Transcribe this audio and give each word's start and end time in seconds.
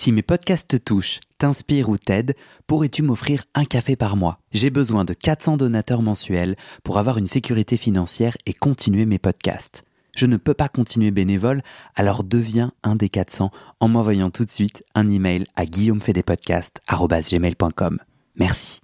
Si 0.00 0.12
mes 0.12 0.22
podcasts 0.22 0.68
te 0.68 0.76
touchent, 0.76 1.18
t'inspirent 1.38 1.88
ou 1.88 1.98
t'aident, 1.98 2.36
pourrais-tu 2.68 3.02
m'offrir 3.02 3.42
un 3.56 3.64
café 3.64 3.96
par 3.96 4.14
mois? 4.14 4.38
J'ai 4.52 4.70
besoin 4.70 5.04
de 5.04 5.12
400 5.12 5.56
donateurs 5.56 6.02
mensuels 6.02 6.54
pour 6.84 6.98
avoir 6.98 7.18
une 7.18 7.26
sécurité 7.26 7.76
financière 7.76 8.36
et 8.46 8.52
continuer 8.52 9.06
mes 9.06 9.18
podcasts. 9.18 9.82
Je 10.14 10.26
ne 10.26 10.36
peux 10.36 10.54
pas 10.54 10.68
continuer 10.68 11.10
bénévole, 11.10 11.62
alors 11.96 12.22
deviens 12.22 12.70
un 12.84 12.94
des 12.94 13.08
400 13.08 13.50
en 13.80 13.88
m'envoyant 13.88 14.30
tout 14.30 14.44
de 14.44 14.52
suite 14.52 14.84
un 14.94 15.10
email 15.10 15.46
à 15.56 15.66
guillaumefedepodcast.com. 15.66 17.98
Merci. 18.36 18.80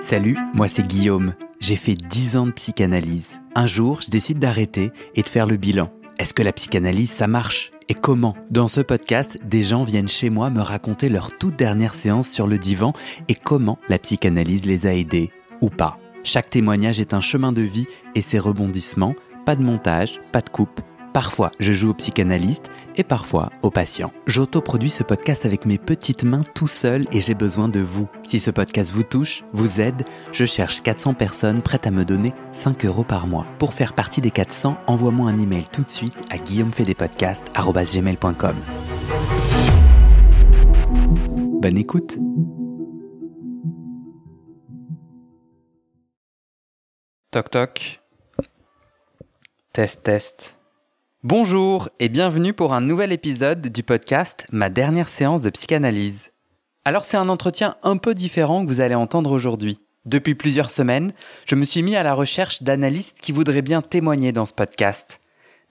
Salut, 0.00 0.38
moi 0.54 0.68
c'est 0.68 0.86
Guillaume. 0.86 1.34
J'ai 1.58 1.74
fait 1.74 1.94
10 1.94 2.36
ans 2.36 2.46
de 2.46 2.52
psychanalyse. 2.52 3.40
Un 3.56 3.66
jour, 3.66 4.00
je 4.00 4.10
décide 4.10 4.38
d'arrêter 4.38 4.92
et 5.16 5.22
de 5.22 5.28
faire 5.28 5.46
le 5.46 5.56
bilan. 5.56 5.90
Est-ce 6.18 6.34
que 6.34 6.44
la 6.44 6.52
psychanalyse, 6.52 7.10
ça 7.10 7.26
marche? 7.26 7.72
Et 7.90 7.94
comment 7.94 8.36
Dans 8.52 8.68
ce 8.68 8.80
podcast, 8.80 9.40
des 9.44 9.62
gens 9.62 9.82
viennent 9.82 10.08
chez 10.08 10.30
moi 10.30 10.48
me 10.48 10.60
raconter 10.60 11.08
leur 11.08 11.36
toute 11.36 11.56
dernière 11.56 11.96
séance 11.96 12.30
sur 12.30 12.46
le 12.46 12.56
divan 12.56 12.92
et 13.28 13.34
comment 13.34 13.78
la 13.88 13.98
psychanalyse 13.98 14.64
les 14.64 14.86
a 14.86 14.94
aidés 14.94 15.32
ou 15.60 15.70
pas. 15.70 15.98
Chaque 16.22 16.50
témoignage 16.50 17.00
est 17.00 17.14
un 17.14 17.20
chemin 17.20 17.50
de 17.50 17.62
vie 17.62 17.88
et 18.14 18.20
ses 18.20 18.38
rebondissements, 18.38 19.16
pas 19.44 19.56
de 19.56 19.64
montage, 19.64 20.20
pas 20.30 20.40
de 20.40 20.48
coupe. 20.48 20.80
Parfois, 21.12 21.50
je 21.58 21.72
joue 21.72 21.90
au 21.90 21.94
psychanalyste 21.94 22.70
et 22.96 23.04
parfois 23.04 23.50
au 23.62 23.70
patient. 23.70 24.12
J'autoproduis 24.26 24.90
ce 24.90 25.02
podcast 25.02 25.46
avec 25.46 25.64
mes 25.66 25.78
petites 25.78 26.24
mains 26.24 26.44
tout 26.54 26.66
seul 26.66 27.06
et 27.12 27.20
j'ai 27.20 27.34
besoin 27.34 27.68
de 27.68 27.80
vous. 27.80 28.08
Si 28.24 28.38
ce 28.38 28.50
podcast 28.50 28.92
vous 28.92 29.02
touche, 29.02 29.44
vous 29.52 29.80
aide, 29.80 30.04
je 30.32 30.44
cherche 30.44 30.82
400 30.82 31.14
personnes 31.14 31.62
prêtes 31.62 31.86
à 31.86 31.90
me 31.90 32.04
donner 32.04 32.34
5 32.52 32.84
euros 32.84 33.04
par 33.04 33.26
mois. 33.26 33.46
Pour 33.58 33.72
faire 33.74 33.94
partie 33.94 34.20
des 34.20 34.30
400, 34.30 34.76
envoie-moi 34.86 35.30
un 35.30 35.38
email 35.38 35.64
tout 35.72 35.82
de 35.82 35.90
suite 35.90 36.14
à 36.30 36.36
guillaumefedepodcast.com. 36.38 38.56
Bonne 41.60 41.76
écoute 41.76 42.18
Toc 47.30 47.48
toc. 47.48 48.00
Test 49.72 50.02
test. 50.02 50.59
Bonjour 51.22 51.90
et 51.98 52.08
bienvenue 52.08 52.54
pour 52.54 52.72
un 52.72 52.80
nouvel 52.80 53.12
épisode 53.12 53.60
du 53.68 53.82
podcast 53.82 54.46
Ma 54.52 54.70
dernière 54.70 55.10
séance 55.10 55.42
de 55.42 55.50
psychanalyse. 55.50 56.32
Alors 56.86 57.04
c'est 57.04 57.18
un 57.18 57.28
entretien 57.28 57.76
un 57.82 57.98
peu 57.98 58.14
différent 58.14 58.64
que 58.64 58.70
vous 58.70 58.80
allez 58.80 58.94
entendre 58.94 59.30
aujourd'hui. 59.32 59.80
Depuis 60.06 60.34
plusieurs 60.34 60.70
semaines, 60.70 61.12
je 61.44 61.56
me 61.56 61.66
suis 61.66 61.82
mis 61.82 61.94
à 61.94 62.02
la 62.02 62.14
recherche 62.14 62.62
d'analystes 62.62 63.20
qui 63.20 63.32
voudraient 63.32 63.60
bien 63.60 63.82
témoigner 63.82 64.32
dans 64.32 64.46
ce 64.46 64.54
podcast. 64.54 65.20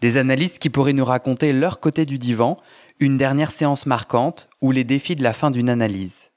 Des 0.01 0.17
analystes 0.17 0.59
qui 0.59 0.69
pourraient 0.69 0.93
nous 0.93 1.03
raconter 1.03 1.51
leur 1.51 1.79
côté 1.79 2.05
du 2.05 2.19
divan, 2.19 2.55
une 2.99 3.17
dernière 3.17 3.49
séance 3.49 3.87
marquante 3.87 4.49
ou 4.61 4.71
les 4.71 4.83
défis 4.83 5.15
de 5.15 5.23
la 5.23 5.33
fin 5.33 5.49
d'une 5.49 5.71
analyse. 5.71 6.29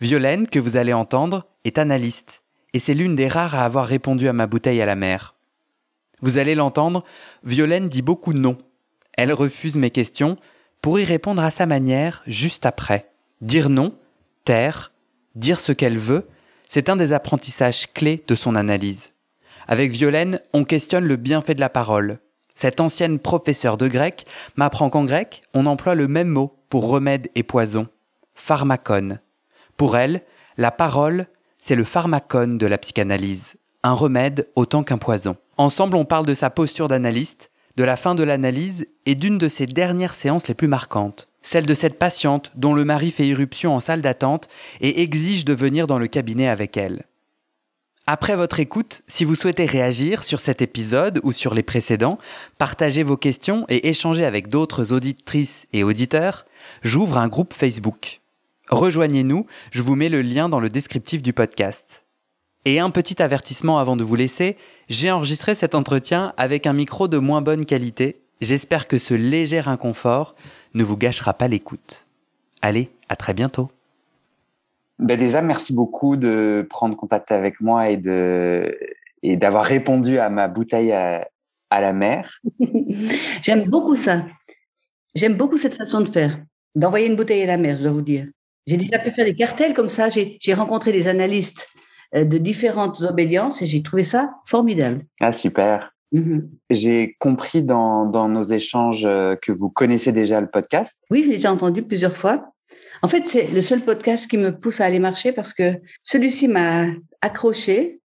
Violaine, 0.00 0.46
que 0.46 0.60
vous 0.60 0.76
allez 0.76 0.92
entendre, 0.92 1.48
est 1.64 1.78
analyste, 1.78 2.44
et 2.74 2.78
c'est 2.78 2.94
l'une 2.94 3.16
des 3.16 3.26
rares 3.26 3.56
à 3.56 3.64
avoir 3.64 3.86
répondu 3.86 4.28
à 4.28 4.32
ma 4.32 4.46
bouteille 4.46 4.80
à 4.80 4.86
la 4.86 4.94
mer. 4.94 5.34
Vous 6.20 6.38
allez 6.38 6.54
l'entendre, 6.54 7.04
Violaine 7.44 7.88
dit 7.88 8.02
beaucoup 8.02 8.32
non. 8.32 8.58
Elle 9.16 9.32
refuse 9.32 9.76
mes 9.76 9.90
questions 9.90 10.36
pour 10.82 10.98
y 10.98 11.04
répondre 11.04 11.42
à 11.42 11.50
sa 11.50 11.66
manière 11.66 12.22
juste 12.26 12.66
après. 12.66 13.10
Dire 13.40 13.68
non, 13.70 13.94
taire, 14.44 14.92
dire 15.34 15.60
ce 15.60 15.72
qu'elle 15.72 15.98
veut, 15.98 16.26
c'est 16.68 16.88
un 16.88 16.96
des 16.96 17.12
apprentissages 17.12 17.92
clés 17.92 18.22
de 18.26 18.34
son 18.34 18.54
analyse. 18.54 19.12
Avec 19.66 19.90
Violaine, 19.90 20.40
on 20.52 20.64
questionne 20.64 21.04
le 21.04 21.16
bienfait 21.16 21.54
de 21.54 21.60
la 21.60 21.68
parole. 21.68 22.18
Cette 22.54 22.80
ancienne 22.80 23.18
professeure 23.18 23.76
de 23.76 23.86
grec 23.86 24.26
m'apprend 24.56 24.90
qu'en 24.90 25.04
grec, 25.04 25.42
on 25.54 25.66
emploie 25.66 25.94
le 25.94 26.08
même 26.08 26.28
mot 26.28 26.58
pour 26.70 26.88
remède 26.88 27.28
et 27.34 27.42
poison, 27.42 27.86
pharmacone. 28.34 29.20
Pour 29.76 29.96
elle, 29.96 30.22
la 30.56 30.70
parole, 30.70 31.26
c'est 31.58 31.76
le 31.76 31.84
pharmacone 31.84 32.58
de 32.58 32.66
la 32.66 32.78
psychanalyse, 32.78 33.56
un 33.82 33.92
remède 33.92 34.48
autant 34.56 34.82
qu'un 34.82 34.98
poison. 34.98 35.36
Ensemble, 35.56 35.96
on 35.96 36.04
parle 36.04 36.26
de 36.26 36.34
sa 36.34 36.50
posture 36.50 36.88
d'analyste, 36.88 37.50
de 37.76 37.84
la 37.84 37.96
fin 37.96 38.14
de 38.14 38.24
l'analyse 38.24 38.86
et 39.06 39.14
d'une 39.14 39.38
de 39.38 39.48
ses 39.48 39.66
dernières 39.66 40.14
séances 40.14 40.48
les 40.48 40.54
plus 40.54 40.68
marquantes, 40.68 41.28
celle 41.42 41.66
de 41.66 41.74
cette 41.74 41.98
patiente 41.98 42.50
dont 42.56 42.74
le 42.74 42.84
mari 42.84 43.10
fait 43.10 43.26
irruption 43.26 43.74
en 43.74 43.80
salle 43.80 44.02
d'attente 44.02 44.48
et 44.80 45.02
exige 45.02 45.44
de 45.44 45.54
venir 45.54 45.86
dans 45.86 45.98
le 45.98 46.08
cabinet 46.08 46.48
avec 46.48 46.76
elle. 46.76 47.04
Après 48.10 48.36
votre 48.36 48.58
écoute, 48.58 49.02
si 49.06 49.24
vous 49.24 49.34
souhaitez 49.34 49.66
réagir 49.66 50.24
sur 50.24 50.40
cet 50.40 50.62
épisode 50.62 51.20
ou 51.24 51.30
sur 51.30 51.54
les 51.54 51.62
précédents, 51.62 52.18
partager 52.56 53.02
vos 53.02 53.18
questions 53.18 53.66
et 53.68 53.88
échanger 53.90 54.24
avec 54.24 54.48
d'autres 54.48 54.94
auditrices 54.94 55.68
et 55.74 55.84
auditeurs, 55.84 56.46
j'ouvre 56.82 57.18
un 57.18 57.28
groupe 57.28 57.52
Facebook. 57.52 58.22
Rejoignez-nous, 58.70 59.46
je 59.70 59.82
vous 59.82 59.94
mets 59.94 60.08
le 60.08 60.22
lien 60.22 60.48
dans 60.48 60.58
le 60.58 60.70
descriptif 60.70 61.22
du 61.22 61.32
podcast. 61.32 62.07
Et 62.64 62.80
un 62.80 62.90
petit 62.90 63.22
avertissement 63.22 63.78
avant 63.78 63.96
de 63.96 64.04
vous 64.04 64.16
laisser, 64.16 64.56
j'ai 64.88 65.10
enregistré 65.10 65.54
cet 65.54 65.74
entretien 65.74 66.32
avec 66.36 66.66
un 66.66 66.72
micro 66.72 67.08
de 67.08 67.18
moins 67.18 67.40
bonne 67.40 67.64
qualité. 67.64 68.20
J'espère 68.40 68.88
que 68.88 68.98
ce 68.98 69.14
léger 69.14 69.62
inconfort 69.66 70.34
ne 70.74 70.84
vous 70.84 70.96
gâchera 70.96 71.34
pas 71.34 71.48
l'écoute. 71.48 72.06
Allez, 72.62 72.90
à 73.08 73.16
très 73.16 73.34
bientôt. 73.34 73.70
Ben 74.98 75.16
déjà, 75.16 75.42
merci 75.42 75.72
beaucoup 75.72 76.16
de 76.16 76.66
prendre 76.68 76.96
contact 76.96 77.30
avec 77.30 77.60
moi 77.60 77.90
et 77.90 77.96
de 77.96 78.76
et 79.22 79.36
d'avoir 79.36 79.64
répondu 79.64 80.18
à 80.18 80.28
ma 80.28 80.46
bouteille 80.48 80.92
à, 80.92 81.28
à 81.70 81.80
la 81.80 81.92
mer. 81.92 82.40
J'aime 83.42 83.64
beaucoup 83.64 83.96
ça. 83.96 84.24
J'aime 85.14 85.34
beaucoup 85.34 85.56
cette 85.56 85.74
façon 85.74 86.00
de 86.00 86.08
faire, 86.08 86.40
d'envoyer 86.74 87.06
une 87.06 87.16
bouteille 87.16 87.42
à 87.42 87.46
la 87.46 87.56
mer, 87.56 87.76
je 87.76 87.84
dois 87.84 87.92
vous 87.92 88.02
dire. 88.02 88.26
J'ai 88.66 88.76
déjà 88.76 88.98
pu 88.98 89.10
faire 89.10 89.24
des 89.24 89.34
cartels 89.34 89.74
comme 89.74 89.88
ça. 89.88 90.08
J'ai 90.08 90.54
rencontré 90.54 90.92
des 90.92 91.08
analystes 91.08 91.68
de 92.14 92.38
différentes 92.38 93.02
obédiences 93.02 93.62
et 93.62 93.66
j'ai 93.66 93.82
trouvé 93.82 94.04
ça 94.04 94.30
formidable. 94.46 95.04
Ah, 95.20 95.32
super. 95.32 95.92
Mhm. 96.12 96.48
J'ai 96.70 97.16
compris 97.18 97.62
dans, 97.62 98.06
dans, 98.06 98.28
nos 98.28 98.44
échanges 98.44 99.04
euh, 99.04 99.36
que 99.36 99.52
vous 99.52 99.68
connaissez 99.68 100.12
déjà 100.12 100.40
le 100.40 100.48
podcast. 100.48 101.04
Oui, 101.10 101.22
j'ai 101.24 101.34
déjà 101.34 101.52
entendu 101.52 101.82
plusieurs 101.82 102.16
fois. 102.16 102.52
En 103.02 103.08
fait, 103.08 103.28
c'est 103.28 103.48
le 103.48 103.60
seul 103.60 103.82
podcast 103.82 104.28
qui 104.28 104.38
me 104.38 104.58
pousse 104.58 104.80
à 104.80 104.86
aller 104.86 104.98
marcher 104.98 105.32
parce 105.32 105.52
que 105.54 105.74
celui-ci 106.02 106.48
m'a 106.48 106.86
accroché 107.20 108.00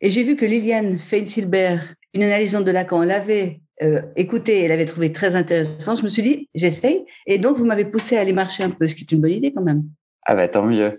et 0.00 0.10
j'ai 0.10 0.22
vu 0.22 0.36
que 0.36 0.44
Liliane 0.44 0.98
Fein-Silbert, 0.98 1.94
une 2.12 2.22
analysante 2.22 2.64
de 2.64 2.70
Lacan, 2.70 3.02
l'avait 3.02 3.60
euh, 3.82 4.02
écouté 4.16 4.60
et 4.60 4.68
l'avait 4.68 4.84
trouvé 4.84 5.12
très 5.12 5.34
intéressant. 5.34 5.94
Je 5.94 6.02
me 6.02 6.08
suis 6.08 6.22
dit, 6.22 6.48
j'essaye. 6.54 7.04
Et 7.26 7.38
donc, 7.38 7.56
vous 7.56 7.64
m'avez 7.64 7.86
poussé 7.86 8.16
à 8.16 8.20
aller 8.20 8.32
marcher 8.32 8.62
un 8.62 8.70
peu, 8.70 8.86
ce 8.86 8.94
qui 8.94 9.04
est 9.04 9.12
une 9.12 9.20
bonne 9.20 9.32
idée 9.32 9.52
quand 9.52 9.62
même. 9.62 9.84
Ah 10.26 10.34
bah 10.34 10.48
tant 10.48 10.64
mieux 10.64 10.96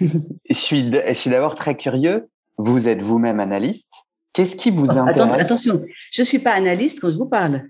je 0.00 0.54
suis, 0.54 0.90
je 0.92 1.12
suis 1.12 1.30
d'abord 1.30 1.54
très 1.54 1.76
curieux. 1.76 2.28
Vous 2.58 2.88
êtes 2.88 3.02
vous-même 3.02 3.40
analyste. 3.40 3.92
Qu'est-ce 4.32 4.56
qui 4.56 4.70
vous 4.70 4.90
intéresse? 4.98 5.42
Attention, 5.42 5.82
je 6.12 6.22
suis 6.22 6.38
pas 6.38 6.52
analyste 6.52 7.00
quand 7.00 7.10
je 7.10 7.16
vous 7.16 7.28
parle. 7.28 7.62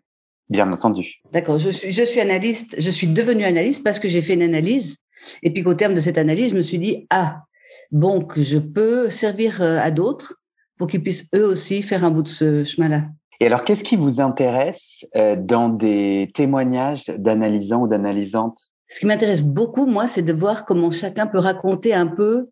Bien 0.49 0.73
entendu. 0.73 1.21
D'accord, 1.33 1.59
je 1.59 1.71
suis, 1.71 1.91
je 1.91 2.03
suis 2.03 2.21
analyste, 2.21 2.77
je 2.79 2.91
suis 2.91 3.09
devenu 3.09 3.45
analyste 3.45 3.83
parce 3.83 3.99
que 3.99 4.09
j'ai 4.09 4.23
fait 4.23 4.35
une 4.35 4.43
analyse. 4.43 4.97
Et 5.43 5.53
puis 5.53 5.63
qu'au 5.63 5.75
terme 5.75 5.95
de 5.95 6.01
cette 6.01 6.19
analyse, 6.19 6.51
je 6.51 6.57
me 6.57 6.61
suis 6.61 6.79
dit, 6.79 7.07
ah, 7.11 7.43
bon, 7.91 8.21
que 8.21 8.43
je 8.43 8.59
peux 8.59 9.11
servir 9.11 9.61
euh, 9.61 9.79
à 9.79 9.91
d'autres 9.91 10.35
pour 10.79 10.87
qu'ils 10.87 11.03
puissent 11.03 11.29
eux 11.35 11.45
aussi 11.45 11.83
faire 11.83 12.05
un 12.05 12.11
bout 12.11 12.23
de 12.23 12.29
ce 12.29 12.65
chemin-là. 12.65 13.05
Et 13.41 13.47
alors, 13.47 13.63
qu'est-ce 13.63 13.85
qui 13.85 13.97
vous 13.97 14.21
intéresse 14.21 15.07
euh, 15.15 15.37
dans 15.37 15.69
des 15.69 16.31
témoignages 16.35 17.07
d'analysants 17.07 17.83
ou 17.83 17.89
d'analysantes 17.89 18.71
ce 18.89 19.01
qui 19.01 19.07
m'intéresse 19.07 19.43
beaucoup, 19.43 19.87
moi, 19.87 20.07
c'est 20.07 20.23
de 20.23 20.33
voir 20.33 20.65
comment 20.65 20.91
chacun 20.91 21.27
peut 21.27 21.39
raconter 21.39 21.93
un 21.93 22.07
peu 22.07 22.49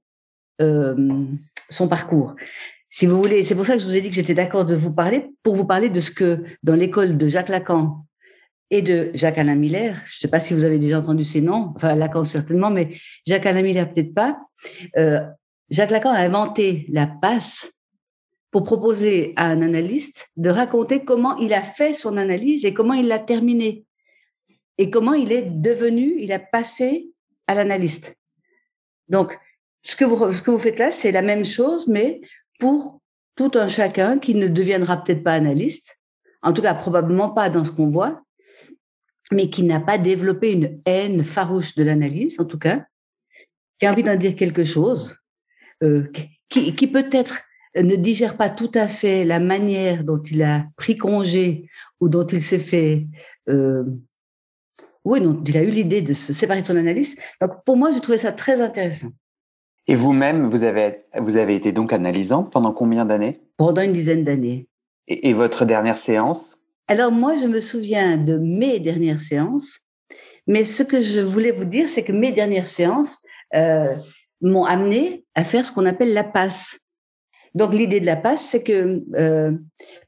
euh, 0.61 1.25
son 1.71 1.89
parcours. 1.89 2.35
Si 2.91 3.07
vous 3.07 3.19
voulez, 3.19 3.43
c'est 3.43 3.55
pour 3.55 3.67
ça 3.67 3.75
que 3.75 3.81
je 3.81 3.87
vous 3.87 3.97
ai 3.97 4.01
dit 4.01 4.09
que 4.09 4.15
j'étais 4.15 4.35
d'accord 4.35 4.65
de 4.65 4.75
vous 4.75 4.93
parler, 4.93 5.31
pour 5.43 5.57
vous 5.57 5.65
parler 5.65 5.89
de 5.89 6.01
ce 6.01 6.11
que 6.11 6.45
dans 6.63 6.75
l'école 6.75 7.17
de 7.17 7.29
Jacques 7.29 7.49
Lacan 7.49 8.05
et 8.71 8.83
de 8.83 9.11
Jacques-Alain 9.15 9.57
Miller, 9.57 9.97
je 10.07 10.17
ne 10.17 10.21
sais 10.21 10.29
pas 10.29 10.41
si 10.41 10.55
vous 10.55 10.65
avez 10.65 10.79
déjà 10.79 11.01
entendu 11.01 11.25
ces 11.25 11.41
noms, 11.41 11.73
enfin 11.75 11.95
Lacan 11.95 12.25
certainement, 12.25 12.71
mais 12.71 12.97
Jacques-Alain 13.27 13.63
Miller 13.63 13.93
peut-être 13.93 14.15
pas, 14.15 14.39
euh, 14.97 15.21
Jacques 15.71 15.91
Lacan 15.91 16.11
a 16.11 16.21
inventé 16.21 16.87
la 16.89 17.07
passe 17.07 17.73
pour 18.51 18.63
proposer 18.63 19.33
à 19.35 19.47
un 19.47 19.63
analyste 19.63 20.29
de 20.37 20.51
raconter 20.51 21.05
comment 21.05 21.37
il 21.39 21.53
a 21.53 21.63
fait 21.63 21.93
son 21.93 22.17
analyse 22.17 22.65
et 22.65 22.73
comment 22.73 22.95
il 22.95 23.09
l'a 23.09 23.19
terminée 23.19 23.84
et 24.79 24.91
comment 24.91 25.15
il 25.15 25.33
est 25.33 25.43
devenu, 25.43 26.17
il 26.19 26.33
a 26.33 26.39
passé 26.39 27.11
à 27.47 27.55
l'analyste. 27.55 28.17
Donc, 29.09 29.39
ce 29.83 29.97
que 29.97 30.05
vous, 30.05 30.33
ce 30.33 30.43
que 30.43 30.51
vous 30.51 30.59
faites 30.59 30.79
là, 30.79 30.91
c'est 30.91 31.13
la 31.13 31.23
même 31.23 31.45
chose, 31.45 31.87
mais 31.87 32.21
pour 32.59 33.01
tout 33.37 33.51
un 33.55 33.69
chacun 33.69 34.19
qui 34.19 34.35
ne 34.35 34.49
deviendra 34.49 35.03
peut-être 35.03 35.23
pas 35.23 35.35
analyste, 35.35 35.99
en 36.43 36.53
tout 36.53 36.63
cas 36.63 36.75
probablement 36.75 37.31
pas 37.31 37.51
dans 37.51 37.65
ce 37.65 37.71
qu'on 37.71 37.89
voit, 37.89 38.23
mais 39.33 39.51
qui 39.51 39.63
n'a 39.63 39.81
pas 39.81 39.99
développé 39.99 40.53
une 40.53 40.81
haine 40.87 41.23
farouche 41.25 41.75
de 41.75 41.83
l'analyse, 41.83 42.39
en 42.41 42.45
tout 42.45 42.59
cas, 42.59 42.85
qui 43.79 43.87
a 43.87 43.93
envie 43.93 44.03
d'en 44.03 44.17
dire 44.17 44.37
quelque 44.37 44.65
chose, 44.65 45.17
euh, 45.83 46.11
qui, 46.49 46.75
qui 46.75 46.87
peut-être 46.87 47.43
ne 47.77 47.97
digère 47.97 48.37
pas 48.37 48.51
tout 48.51 48.71
à 48.75 48.87
fait 48.87 49.25
la 49.25 49.41
manière 49.41 50.05
dont 50.05 50.23
il 50.23 50.43
a 50.43 50.67
pris 50.77 50.97
congé 50.97 51.69
ou 52.01 52.09
dont 52.09 52.27
il 52.27 52.41
s'est 52.41 52.59
fait 52.59 53.07
euh, 53.49 53.85
Oui, 55.05 55.21
donc 55.21 55.47
il 55.47 55.57
a 55.57 55.63
eu 55.63 55.71
l'idée 55.71 56.01
de 56.01 56.13
se 56.13 56.33
séparer 56.33 56.63
de 56.63 56.67
son 56.67 56.77
analyste. 56.77 57.19
Donc 57.41 57.65
pour 57.65 57.77
moi, 57.77 57.91
j'ai 57.93 58.01
trouvé 58.01 58.19
ça 58.19 58.33
très 58.33 58.61
intéressant. 58.61 59.09
Et 59.87 59.95
vous-même, 59.95 60.47
vous 60.47 60.63
avez, 60.63 61.05
vous 61.19 61.37
avez 61.37 61.55
été 61.55 61.73
donc 61.73 61.93
analysante 61.93 62.51
pendant 62.51 62.73
combien 62.73 63.05
d'années? 63.05 63.43
Pendant 63.59 63.83
une 63.83 63.93
dizaine 63.93 64.25
d'années. 64.25 64.67
Et, 65.09 65.29
et, 65.29 65.33
votre 65.35 65.67
dernière 65.67 65.99
séance? 65.99 66.63
Alors 66.89 67.13
moi, 67.13 67.37
je 67.37 67.45
me 67.45 67.61
souviens 67.61 68.17
de 68.17 68.39
mes 68.39 68.81
dernières 68.81 69.21
séances, 69.21 69.81
mais 70.47 70.65
ce 70.65 70.83
que 70.83 71.03
je 71.03 71.21
voulais 71.21 71.51
vous 71.51 71.67
dire, 71.67 71.89
c'est 71.89 72.03
que 72.03 72.13
mes 72.13 72.33
dernières 72.33 72.67
séances 72.67 73.23
euh, 73.55 73.95
m'ont 74.41 74.65
amené 74.65 75.25
à 75.35 75.45
faire 75.45 75.65
ce 75.65 75.73
qu'on 75.73 75.87
appelle 75.87 76.13
la 76.13 76.25
passe. 76.25 76.79
Donc 77.55 77.73
l'idée 77.73 78.01
de 78.01 78.07
la 78.07 78.17
passe, 78.17 78.43
c'est 78.43 78.63
que 78.63 79.03
euh, 79.15 79.53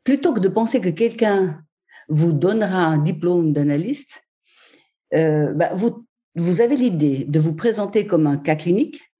plutôt 0.05 0.33
que 0.33 0.41
de 0.41 0.49
penser 0.49 0.81
que 0.81 0.89
quelqu'un 0.89 1.63
vous 2.09 2.33
donnera 2.33 2.85
un 2.85 2.99
diplôme 2.99 3.53
d'analyste, 3.53 4.23
euh, 5.15 5.53
bah, 5.53 5.73
vous, 5.75 6.61
avez 6.61 6.77
l'idée 6.77 7.25
de 7.29 7.39
vous 7.39 7.55
présenter 7.55 8.07
comme 8.07 8.27
un 8.27 8.37
cas 8.37 8.57
clinique, 8.57 9.13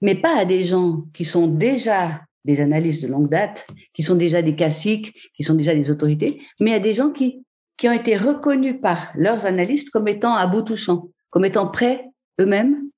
mais 0.00 0.14
pas 0.14 0.36
à 0.36 0.44
des 0.44 0.62
gens 0.62 1.04
qui 1.12 1.24
sont 1.24 1.48
déjà 1.48 2.22
des 2.44 2.60
analystes 2.60 3.02
de 3.02 3.08
longue 3.08 3.28
date, 3.28 3.66
qui 3.92 4.02
sont 4.02 4.14
déjà 4.14 4.42
des 4.42 4.56
classiques, 4.56 5.14
qui 5.34 5.42
sont 5.42 5.54
déjà 5.54 5.74
des 5.74 5.90
autorités, 5.90 6.40
mais 6.60 6.72
à 6.72 6.78
des 6.78 6.94
gens 6.94 7.10
qui, 7.10 7.44
qui 7.76 7.88
ont 7.88 7.92
été 7.92 8.16
reconnus 8.16 8.76
par 8.80 9.12
leurs 9.14 9.44
analystes 9.44 9.90
comme 9.90 10.08
étant 10.08 10.34
à 10.34 10.46
bout 10.46 10.62
touchant, 10.62 11.10
comme 11.30 11.44
étant 11.44 11.68
prêts 11.68 12.06
eux-mêmes 12.40 12.88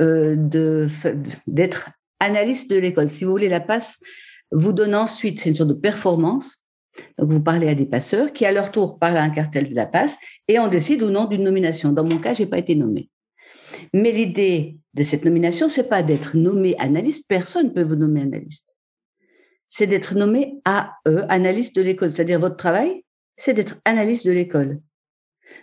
euh, 0.00 0.36
d'être 1.46 1.90
analystes 2.20 2.70
de 2.70 2.78
l'école. 2.78 3.08
Si 3.08 3.24
vous 3.24 3.30
voulez, 3.30 3.48
la 3.48 3.60
passe 3.60 3.98
vous 4.52 4.72
donne 4.72 4.94
ensuite, 4.94 5.44
une 5.46 5.56
sorte 5.56 5.70
de 5.70 5.74
performance, 5.74 6.64
donc, 7.18 7.30
vous 7.30 7.42
parlez 7.42 7.68
à 7.68 7.74
des 7.74 7.86
passeurs 7.86 8.32
qui, 8.32 8.44
à 8.44 8.52
leur 8.52 8.72
tour, 8.72 8.98
parlent 8.98 9.16
à 9.16 9.22
un 9.22 9.30
cartel 9.30 9.68
de 9.68 9.74
la 9.74 9.86
passe 9.86 10.18
et 10.48 10.58
on 10.58 10.68
décide 10.68 11.02
ou 11.02 11.10
non 11.10 11.26
d'une 11.26 11.44
nomination. 11.44 11.92
Dans 11.92 12.04
mon 12.04 12.18
cas, 12.18 12.32
j'ai 12.32 12.46
pas 12.46 12.58
été 12.58 12.74
nommé. 12.74 13.10
Mais 13.94 14.12
l'idée 14.12 14.76
de 14.94 15.02
cette 15.02 15.24
nomination, 15.24 15.68
c'est 15.68 15.88
pas 15.88 16.02
d'être 16.02 16.36
nommé 16.36 16.74
analyste. 16.78 17.26
Personne 17.28 17.68
ne 17.68 17.72
peut 17.72 17.82
vous 17.82 17.96
nommer 17.96 18.22
analyste. 18.22 18.76
C'est 19.68 19.86
d'être 19.86 20.14
nommé 20.14 20.56
AE, 20.66 21.26
analyste 21.28 21.76
de 21.76 21.82
l'école. 21.82 22.10
C'est-à-dire 22.10 22.40
votre 22.40 22.56
travail, 22.56 23.04
c'est 23.36 23.54
d'être 23.54 23.76
analyste 23.84 24.26
de 24.26 24.32
l'école. 24.32 24.80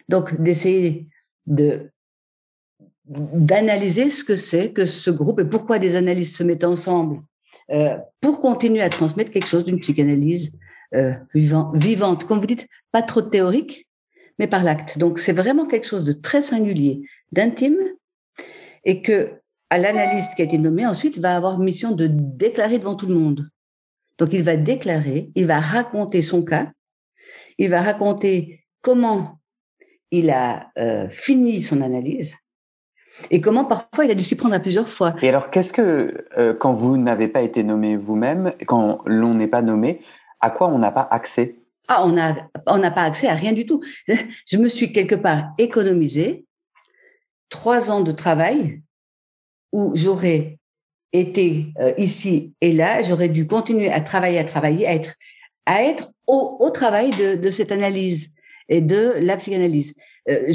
Donc, 0.09 0.39
d'essayer 0.41 1.07
de 1.45 1.89
d'analyser 3.09 4.09
ce 4.09 4.21
que 4.25 4.35
c'est 4.35 4.73
que 4.73 4.85
ce 4.85 5.09
groupe 5.09 5.39
et 5.39 5.45
pourquoi 5.45 5.79
des 5.79 5.95
analystes 5.95 6.35
se 6.35 6.43
mettent 6.43 6.65
ensemble 6.65 7.21
euh, 7.71 7.97
pour 8.19 8.41
continuer 8.41 8.81
à 8.81 8.89
transmettre 8.89 9.31
quelque 9.31 9.47
chose 9.47 9.63
d'une 9.63 9.79
psychanalyse 9.79 10.51
euh, 10.95 11.13
vivant, 11.33 11.71
vivante, 11.73 12.25
comme 12.25 12.39
vous 12.39 12.45
dites, 12.45 12.67
pas 12.91 13.01
trop 13.01 13.21
théorique, 13.21 13.87
mais 14.39 14.47
par 14.47 14.63
l'acte. 14.63 14.97
Donc 14.97 15.19
c'est 15.19 15.33
vraiment 15.33 15.65
quelque 15.65 15.87
chose 15.87 16.05
de 16.05 16.13
très 16.13 16.41
singulier, 16.41 17.01
d'intime, 17.31 17.77
et 18.83 19.01
que 19.01 19.31
l'analyste 19.71 20.35
qui 20.35 20.41
a 20.41 20.45
été 20.45 20.57
nommé 20.57 20.85
ensuite 20.85 21.17
va 21.17 21.35
avoir 21.35 21.59
mission 21.59 21.91
de 21.91 22.07
déclarer 22.07 22.79
devant 22.79 22.95
tout 22.95 23.07
le 23.07 23.15
monde. 23.15 23.49
Donc 24.17 24.33
il 24.33 24.43
va 24.43 24.55
déclarer, 24.55 25.29
il 25.35 25.45
va 25.45 25.59
raconter 25.59 26.21
son 26.21 26.43
cas, 26.43 26.71
il 27.57 27.69
va 27.69 27.81
raconter 27.81 28.63
comment 28.81 29.39
il 30.11 30.29
a 30.29 30.71
euh, 30.77 31.09
fini 31.09 31.61
son 31.61 31.81
analyse 31.81 32.37
et 33.31 33.41
comment 33.41 33.65
parfois 33.65 34.05
il 34.05 34.11
a 34.11 34.15
dû 34.15 34.23
s'y 34.23 34.35
prendre 34.35 34.55
à 34.55 34.59
plusieurs 34.59 34.89
fois. 34.89 35.15
Et 35.21 35.29
alors 35.29 35.49
qu'est-ce 35.49 35.73
que 35.73 36.25
euh, 36.37 36.53
quand 36.53 36.73
vous 36.73 36.97
n'avez 36.97 37.27
pas 37.27 37.41
été 37.41 37.63
nommé 37.63 37.97
vous-même, 37.97 38.53
quand 38.67 38.99
l'on 39.05 39.33
n'est 39.33 39.47
pas 39.47 39.61
nommé, 39.61 40.01
à 40.39 40.49
quoi 40.49 40.67
on 40.69 40.79
n'a 40.79 40.91
pas 40.91 41.07
accès 41.11 41.55
Ah, 41.87 42.05
on 42.05 42.11
n'a 42.11 42.49
on 42.65 42.79
pas 42.79 43.03
accès 43.03 43.27
à 43.27 43.35
rien 43.35 43.53
du 43.53 43.65
tout. 43.65 43.83
Je 44.47 44.57
me 44.57 44.67
suis 44.67 44.91
quelque 44.91 45.15
part 45.15 45.53
économisé 45.57 46.45
trois 47.49 47.91
ans 47.91 48.01
de 48.01 48.11
travail 48.11 48.81
où 49.71 49.93
j'aurais 49.95 50.59
été 51.13 51.67
euh, 51.79 51.93
ici 51.97 52.53
et 52.61 52.73
là, 52.73 53.01
j'aurais 53.01 53.29
dû 53.29 53.47
continuer 53.47 53.91
à 53.91 54.01
travailler, 54.01 54.39
à 54.39 54.43
travailler, 54.43 54.87
à 54.87 54.93
être, 54.93 55.13
à 55.65 55.83
être 55.83 56.11
au, 56.27 56.69
travail 56.73 57.11
de, 57.11 57.35
de, 57.35 57.51
cette 57.51 57.71
analyse 57.71 58.33
et 58.67 58.81
de 58.81 59.13
la 59.19 59.37
psychanalyse. 59.37 59.93
Euh, 60.29 60.51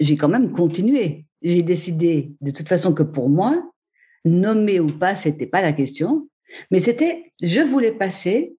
j'ai 0.00 0.16
quand 0.16 0.28
même 0.28 0.52
continué. 0.52 1.26
J'ai 1.42 1.62
décidé 1.62 2.32
de 2.40 2.50
toute 2.50 2.68
façon 2.68 2.92
que 2.92 3.04
pour 3.04 3.28
moi, 3.28 3.62
nommer 4.24 4.80
ou 4.80 4.88
pas, 4.88 5.16
c'était 5.16 5.46
pas 5.46 5.62
la 5.62 5.72
question, 5.72 6.28
mais 6.70 6.80
c'était, 6.80 7.22
je 7.42 7.60
voulais 7.60 7.92
passer 7.92 8.56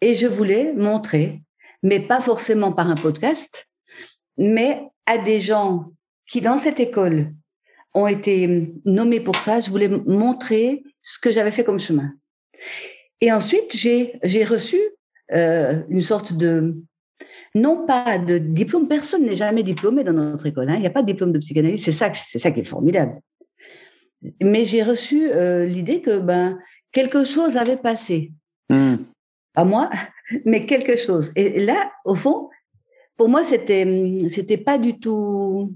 et 0.00 0.14
je 0.14 0.26
voulais 0.26 0.72
montrer, 0.72 1.42
mais 1.82 2.00
pas 2.00 2.20
forcément 2.20 2.72
par 2.72 2.88
un 2.90 2.96
podcast, 2.96 3.66
mais 4.36 4.82
à 5.06 5.18
des 5.18 5.40
gens 5.40 5.92
qui, 6.26 6.40
dans 6.40 6.58
cette 6.58 6.80
école, 6.80 7.32
ont 7.94 8.06
été 8.06 8.72
nommés 8.84 9.20
pour 9.20 9.36
ça. 9.36 9.60
Je 9.60 9.70
voulais 9.70 9.88
montrer 9.88 10.82
ce 11.02 11.18
que 11.18 11.30
j'avais 11.30 11.50
fait 11.50 11.64
comme 11.64 11.78
chemin. 11.78 12.12
Et 13.20 13.32
ensuite, 13.32 13.74
j'ai, 13.74 14.44
reçu 14.44 14.78
euh, 15.32 15.82
une 15.88 16.00
sorte 16.00 16.34
de, 16.34 16.76
non 17.54 17.86
pas 17.86 18.18
de 18.18 18.38
diplôme, 18.38 18.88
personne 18.88 19.24
n'est 19.24 19.36
jamais 19.36 19.62
diplômé 19.62 20.02
dans 20.04 20.12
notre 20.12 20.46
école. 20.46 20.68
Hein. 20.68 20.74
Il 20.76 20.80
n'y 20.80 20.86
a 20.86 20.90
pas 20.90 21.02
de 21.02 21.06
diplôme 21.06 21.32
de 21.32 21.38
psychanalyse, 21.38 21.84
c'est 21.84 21.92
ça, 21.92 22.12
c'est 22.12 22.38
ça 22.38 22.50
qui 22.50 22.60
est 22.60 22.64
formidable. 22.64 23.20
Mais 24.40 24.64
j'ai 24.64 24.82
reçu 24.82 25.30
euh, 25.30 25.66
l'idée 25.66 26.00
que 26.00 26.18
ben 26.18 26.58
quelque 26.92 27.24
chose 27.24 27.56
avait 27.56 27.76
passé. 27.76 28.32
Mmh 28.70 28.96
pas 29.54 29.64
moi, 29.64 29.90
mais 30.44 30.66
quelque 30.66 30.96
chose. 30.96 31.32
Et 31.36 31.60
là, 31.60 31.90
au 32.04 32.14
fond, 32.14 32.50
pour 33.16 33.28
moi, 33.28 33.44
c'était 33.44 33.86
c'était 34.30 34.58
pas 34.58 34.78
du 34.78 34.98
tout 34.98 35.72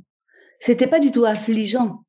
c'était 0.61 0.87
pas 0.87 1.01
du 1.01 1.13
tout 1.13 1.25
affligeant. 1.25 2.03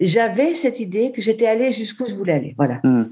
J'avais 0.00 0.54
cette 0.54 0.80
idée 0.80 1.12
que 1.12 1.20
j'étais 1.20 1.46
allée 1.46 1.70
jusqu'où 1.70 2.06
je 2.06 2.14
voulais 2.14 2.32
aller. 2.32 2.54
Voilà. 2.56 2.80
Hmm. 2.84 3.04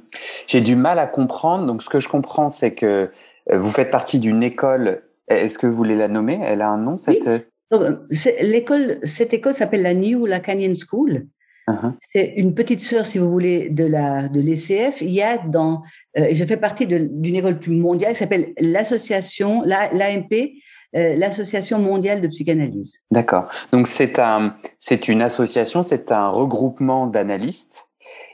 J'ai 0.46 0.60
du 0.60 0.76
mal 0.76 0.98
à 0.98 1.06
comprendre. 1.06 1.66
Donc, 1.66 1.82
ce 1.82 1.88
que 1.88 2.00
je 2.00 2.08
comprends, 2.08 2.48
c'est 2.48 2.74
que 2.74 3.10
euh, 3.52 3.58
vous 3.58 3.70
faites 3.70 3.90
partie 3.90 4.18
d'une 4.18 4.42
école. 4.42 5.02
Est-ce 5.28 5.58
que 5.58 5.66
vous 5.66 5.74
voulez 5.74 5.94
la 5.94 6.08
nommer? 6.08 6.40
Elle 6.42 6.62
a 6.62 6.70
un 6.70 6.78
nom 6.78 6.96
cette 6.96 7.26
oui. 7.26 7.42
Euh, 7.74 7.96
l'école, 8.40 8.98
cette 9.02 9.34
école 9.34 9.52
s'appelle 9.52 9.82
la 9.82 9.92
New 9.92 10.24
Lacanian 10.24 10.72
School. 10.74 11.26
Uh-huh. 11.68 11.92
C'est 12.14 12.34
une 12.36 12.54
petite 12.54 12.80
sœur, 12.80 13.04
si 13.04 13.18
vous 13.18 13.30
voulez, 13.30 13.68
de 13.68 13.84
la 13.84 14.28
de 14.28 14.40
l'ECF. 14.40 15.02
Il 15.02 15.10
y 15.10 15.22
a 15.22 15.38
dans, 15.38 15.82
euh, 16.18 16.28
je 16.32 16.44
fais 16.44 16.56
partie 16.56 16.86
d'une 16.86 17.36
école 17.36 17.58
plus 17.58 17.74
mondiale 17.74 18.12
qui 18.12 18.18
s'appelle 18.18 18.52
l'association, 18.58 19.62
l'AMP, 19.64 20.54
euh, 20.96 21.16
l'association 21.16 21.78
mondiale 21.78 22.22
de 22.22 22.28
psychanalyse. 22.28 23.00
D'accord. 23.10 23.48
Donc 23.72 23.86
c'est 23.86 24.18
un, 24.18 24.56
c'est 24.78 25.08
une 25.08 25.20
association, 25.20 25.82
c'est 25.82 26.10
un 26.10 26.28
regroupement 26.28 27.06
d'analystes, 27.06 27.88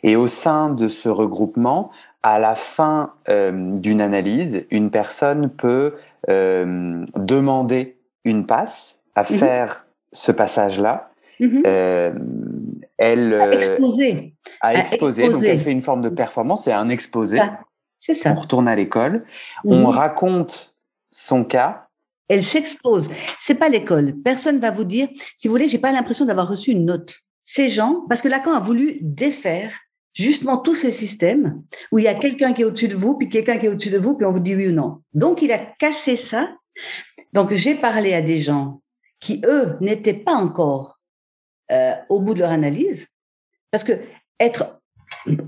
et 0.04 0.14
au 0.14 0.28
sein 0.28 0.70
de 0.70 0.87
ce 0.87 1.09
regroupement, 1.09 1.90
à 2.23 2.38
la 2.38 2.54
fin 2.54 3.14
euh, 3.28 3.76
d'une 3.78 4.00
analyse, 4.00 4.64
une 4.70 4.90
personne 4.90 5.50
peut 5.50 5.94
euh, 6.30 7.04
demander 7.16 7.97
une 8.25 8.47
passe 8.47 9.02
à 9.14 9.25
mm-hmm. 9.25 9.38
faire 9.38 9.87
ce 10.12 10.30
passage-là. 10.30 11.09
Mm-hmm. 11.41 11.62
Euh, 11.67 12.12
elle 12.99 13.35
a 13.35 13.55
exposé. 13.55 14.35
A 14.61 14.75
exposé, 14.75 15.29
donc 15.29 15.43
elle 15.43 15.61
fait 15.61 15.73
une 15.73 15.83
forme 15.83 16.03
de 16.03 16.09
performance, 16.09 16.64
c'est 16.64 16.73
un 16.73 16.88
exposé. 16.88 17.41
C'est 18.00 18.14
ça. 18.14 18.33
On 18.33 18.41
retourne 18.41 18.69
à 18.69 18.76
l'école, 18.76 19.25
on 19.64 19.79
mhm. 19.79 19.87
raconte 19.87 20.76
son 21.11 21.43
cas. 21.43 21.88
Elle 22.29 22.43
s'expose. 22.43 23.09
C'est 23.41 23.55
pas 23.55 23.69
l'école. 23.69 24.14
Personne 24.23 24.59
va 24.59 24.71
vous 24.71 24.85
dire. 24.85 25.09
Si 25.37 25.49
vous 25.49 25.53
voulez, 25.53 25.69
j'ai 25.69 25.79
pas 25.79 25.93
l'impression 25.93 26.25
d'avoir 26.26 26.49
reçu 26.49 26.71
une 26.71 26.85
note. 26.85 27.17
Ces 27.45 27.69
gens, 27.69 28.05
parce 28.09 28.21
que 28.23 28.29
Lacan 28.29 28.53
a 28.53 28.61
voulu 28.61 28.99
défaire 29.00 29.73
justement 30.14 30.59
tous 30.59 30.75
ces 30.75 30.93
systèmes 30.93 31.62
où 31.93 31.99
il 31.99 32.05
y 32.05 32.09
a 32.09 32.14
quelqu'un 32.14 32.53
qui 32.53 32.62
est 32.62 32.64
au-dessus 32.64 32.88
de 32.88 32.95
vous, 32.95 33.14
puis 33.14 33.29
quelqu'un 33.29 33.59
qui 33.59 33.67
est 33.67 33.69
au-dessus 33.69 33.91
de 33.91 33.99
vous, 33.99 34.17
puis 34.17 34.26
on 34.26 34.33
vous 34.33 34.41
dit 34.41 34.55
oui 34.55 34.69
ou 34.69 34.73
non. 34.73 35.00
Donc 35.12 35.43
il 35.43 35.53
a 35.53 35.59
cassé 35.59 36.17
ça. 36.17 36.50
Donc 37.33 37.53
j'ai 37.53 37.75
parlé 37.75 38.14
à 38.14 38.23
des 38.23 38.38
gens 38.38 38.81
qui 39.21 39.41
eux 39.47 39.76
n'étaient 39.81 40.12
pas 40.12 40.35
encore 40.35 41.00
euh, 41.73 41.94
au 42.09 42.21
bout 42.21 42.35
de 42.35 42.40
leur 42.40 42.50
analyse, 42.50 43.09
parce 43.71 43.85
que 43.85 43.92
être 44.40 44.80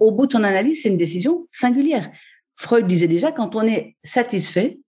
au 0.00 0.12
bout 0.12 0.26
de 0.26 0.32
son 0.32 0.44
analyse, 0.44 0.82
c'est 0.82 0.88
une 0.88 0.96
décision 0.96 1.46
singulière. 1.50 2.10
Freud 2.56 2.86
disait 2.86 3.08
déjà, 3.08 3.32
quand 3.32 3.54
on 3.54 3.62
est 3.62 3.96
satisfait, 4.02 4.78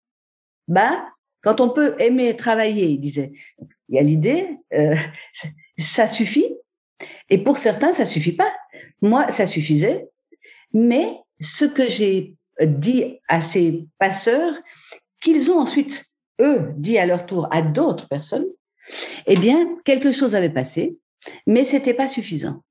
bah, 0.67 1.07
quand 1.43 1.61
on 1.61 1.71
peut 1.71 1.95
aimer 1.99 2.37
travailler, 2.37 2.87
il 2.87 2.99
disait, 2.99 3.33
il 3.89 3.97
y 3.97 3.99
a 3.99 4.03
l'idée, 4.03 4.59
euh, 4.75 4.95
ça 5.79 6.09
suffit. 6.09 6.55
Et 7.31 7.39
pour 7.39 7.59
certains, 7.59 7.93
ça 7.93 8.05
suffit 8.05 8.33
pas. 8.33 8.53
Moi, 9.03 9.31
ça 9.31 9.47
suffisait. 9.47 10.09
Mais 10.73 11.13
ce 11.41 11.65
que 11.65 11.89
j'ai 11.89 12.35
dit 12.61 13.21
à 13.29 13.41
ces 13.41 13.87
passeurs, 13.99 14.55
qu'ils 15.21 15.51
ont 15.51 15.59
ensuite, 15.59 16.07
eux, 16.41 16.73
dit 16.77 16.99
à 16.99 17.07
leur 17.07 17.27
tour 17.27 17.49
à 17.51 17.63
d'autres 17.63 18.09
personnes, 18.09 18.47
eh 19.27 19.37
bien, 19.37 19.77
quelque 19.85 20.13
chose 20.13 20.35
avait 20.35 20.51
passé 20.51 20.99
mais 21.47 21.65
c'était 21.65 21.95
pas 21.95 22.09
suffisant. 22.09 22.63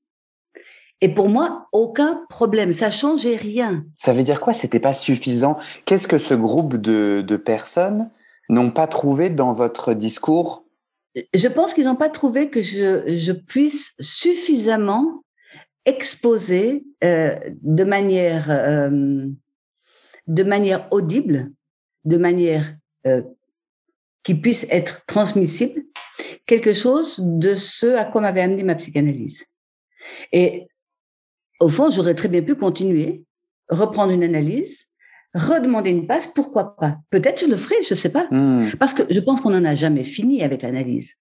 Et 1.01 1.13
pour 1.13 1.29
moi, 1.29 1.67
aucun 1.73 2.25
problème, 2.29 2.71
ça 2.71 2.89
changeait 2.89 3.35
rien. 3.35 3.85
Ça 3.97 4.13
veut 4.13 4.23
dire 4.23 4.41
quoi 4.41 4.53
C'était 4.53 4.79
pas 4.79 4.93
suffisant? 4.93 5.57
Qu'est-ce 5.85 6.07
que 6.07 6.17
ce 6.17 6.33
groupe 6.33 6.75
de, 6.75 7.23
de 7.25 7.37
personnes 7.37 8.09
n'ont 8.49 8.71
pas 8.71 8.87
trouvé 8.87 9.29
dans 9.29 9.53
votre 9.53 9.93
discours? 9.93 10.65
Je 11.33 11.47
pense 11.47 11.73
qu'ils 11.73 11.85
n'ont 11.85 11.95
pas 11.95 12.09
trouvé 12.09 12.49
que 12.49 12.61
je, 12.61 13.03
je 13.15 13.31
puisse 13.31 13.93
suffisamment 13.99 15.23
exposer 15.85 16.83
euh, 17.03 17.35
de 17.61 17.83
manière 17.83 18.47
euh, 18.49 19.27
de 20.27 20.43
manière 20.43 20.87
audible, 20.91 21.51
de 22.03 22.17
manière 22.17 22.75
euh, 23.05 23.21
qui 24.23 24.35
puisse 24.35 24.67
être 24.69 25.05
transmissible, 25.05 25.83
quelque 26.47 26.73
chose 26.73 27.19
de 27.19 27.55
ce 27.55 27.95
à 27.95 28.05
quoi 28.05 28.21
m'avait 28.21 28.41
amené 28.41 28.63
ma 28.63 28.75
psychanalyse. 28.75 29.45
Et 30.31 30.67
au 31.59 31.69
fond, 31.69 31.91
j'aurais 31.91 32.15
très 32.15 32.29
bien 32.29 32.41
pu 32.41 32.55
continuer, 32.55 33.23
reprendre 33.69 34.13
une 34.13 34.23
analyse, 34.23 34.85
redemander 35.33 35.91
une 35.91 36.07
passe, 36.07 36.27
pourquoi 36.27 36.75
pas 36.75 36.97
Peut-être 37.09 37.41
je 37.41 37.49
le 37.49 37.57
ferai, 37.57 37.75
je 37.83 37.93
ne 37.93 37.97
sais 37.99 38.09
pas. 38.09 38.27
Hmm. 38.31 38.69
Parce 38.79 38.93
que 38.93 39.03
je 39.09 39.19
pense 39.19 39.41
qu'on 39.41 39.51
n'en 39.51 39.65
a 39.65 39.75
jamais 39.75 40.03
fini 40.03 40.41
avec 40.41 40.63
l'analyse. 40.63 41.15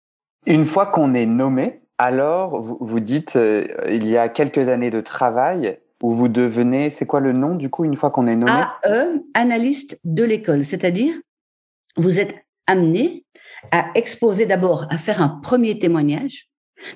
Une 0.47 0.65
fois 0.65 0.87
qu'on 0.87 1.13
est 1.15 1.27
nommé, 1.27 1.83
alors 1.99 2.61
vous, 2.61 2.79
vous 2.81 3.01
dites, 3.01 3.37
euh, 3.37 3.67
il 3.89 4.07
y 4.07 4.17
a 4.17 4.29
quelques 4.29 4.69
années 4.69 4.91
de 4.91 5.01
travail, 5.01 5.79
où 6.03 6.13
vous 6.13 6.29
devenez, 6.29 6.91
c'est 6.91 7.07
quoi 7.07 7.21
le 7.21 7.33
nom 7.33 7.55
du 7.55 7.71
coup, 7.71 7.85
une 7.85 7.97
fois 7.97 8.11
qu'on 8.11 8.27
est 8.27 8.37
nommé? 8.37 8.53
AE, 8.85 9.23
analyste 9.35 9.99
de 10.05 10.25
l'école, 10.25 10.65
c'est-à-dire 10.65 11.15
vous 11.97 12.21
êtes 12.21 12.35
amené 12.67 13.25
à 13.71 13.87
exposer 13.95 14.47
d'abord, 14.47 14.87
à 14.91 14.99
faire 14.99 15.23
un 15.23 15.29
premier 15.29 15.79
témoignage. 15.79 16.49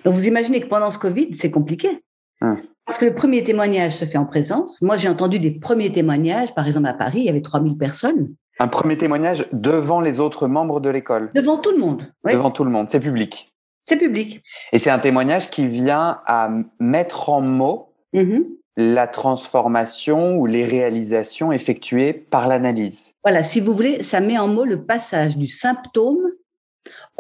Donc 0.05 0.15
vous 0.15 0.27
imaginez 0.27 0.61
que 0.61 0.69
pendant 0.69 0.91
ce 0.91 0.99
Covid, 0.99 1.37
c'est 1.39 1.51
compliqué. 1.51 2.03
Hum. 2.43 2.61
Parce 2.87 2.99
que 2.99 3.05
le 3.05 3.15
premier 3.15 3.45
témoignage 3.45 3.93
se 3.93 4.05
fait 4.05 4.19
en 4.19 4.25
présence. 4.25 4.83
Moi, 4.83 4.97
j'ai 4.97 5.09
entendu 5.09 5.39
des 5.39 5.53
premiers 5.53 5.93
témoignages, 5.93 6.55
par 6.55 6.67
exemple 6.67 6.89
à 6.89 6.93
Paris, 6.93 7.21
il 7.21 7.27
y 7.27 7.29
avait 7.29 7.43
3000 7.43 7.79
personnes. 7.79 8.35
Un 8.59 8.69
premier 8.69 8.97
témoignage 8.97 9.47
devant 9.53 10.01
les 10.01 10.19
autres 10.19 10.49
membres 10.49 10.81
de 10.81 10.91
l'école 10.91 11.31
Devant 11.35 11.59
tout 11.59 11.71
le 11.71 11.79
monde. 11.79 12.13
Devant 12.25 12.51
tout 12.51 12.65
le 12.65 12.71
monde, 12.71 12.89
c'est 12.91 13.01
public. 13.01 13.55
C'est 13.87 13.97
public. 13.97 14.43
Et 14.73 14.79
c'est 14.79 14.91
un 14.91 14.99
témoignage 14.99 15.51
qui 15.51 15.67
vient 15.67 16.21
à 16.27 16.51
mettre 16.79 17.31
en 17.31 17.41
mots 17.41 17.95
mm-hmm. 18.13 18.45
la 18.77 19.07
transformation 19.07 20.37
ou 20.37 20.47
les 20.47 20.65
réalisations 20.65 21.53
effectuées 21.53 22.13
par 22.13 22.49
l'analyse. 22.49 23.15
Voilà, 23.25 23.45
si 23.45 23.61
vous 23.61 23.73
voulez, 23.73 24.03
ça 24.03 24.21
met 24.21 24.39
en 24.39 24.49
mots 24.49 24.65
le 24.65 24.85
passage 24.85 25.37
du 25.37 25.47
symptôme 25.47 26.19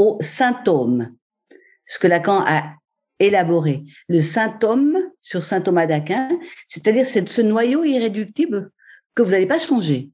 au 0.00 0.16
symptôme. 0.22 1.14
Ce 1.84 1.98
que 1.98 2.06
Lacan 2.06 2.42
a 2.46 2.74
élaboré. 3.18 3.84
Le 4.08 4.20
symptôme 4.20 4.98
sur 5.20 5.44
saint 5.44 5.60
Thomas 5.60 5.86
d'Aquin, 5.86 6.30
c'est-à-dire 6.66 7.06
c'est 7.06 7.28
ce 7.28 7.42
noyau 7.42 7.84
irréductible 7.84 8.70
que 9.14 9.20
vous 9.20 9.32
n'allez 9.32 9.46
pas 9.46 9.58
changer, 9.58 10.08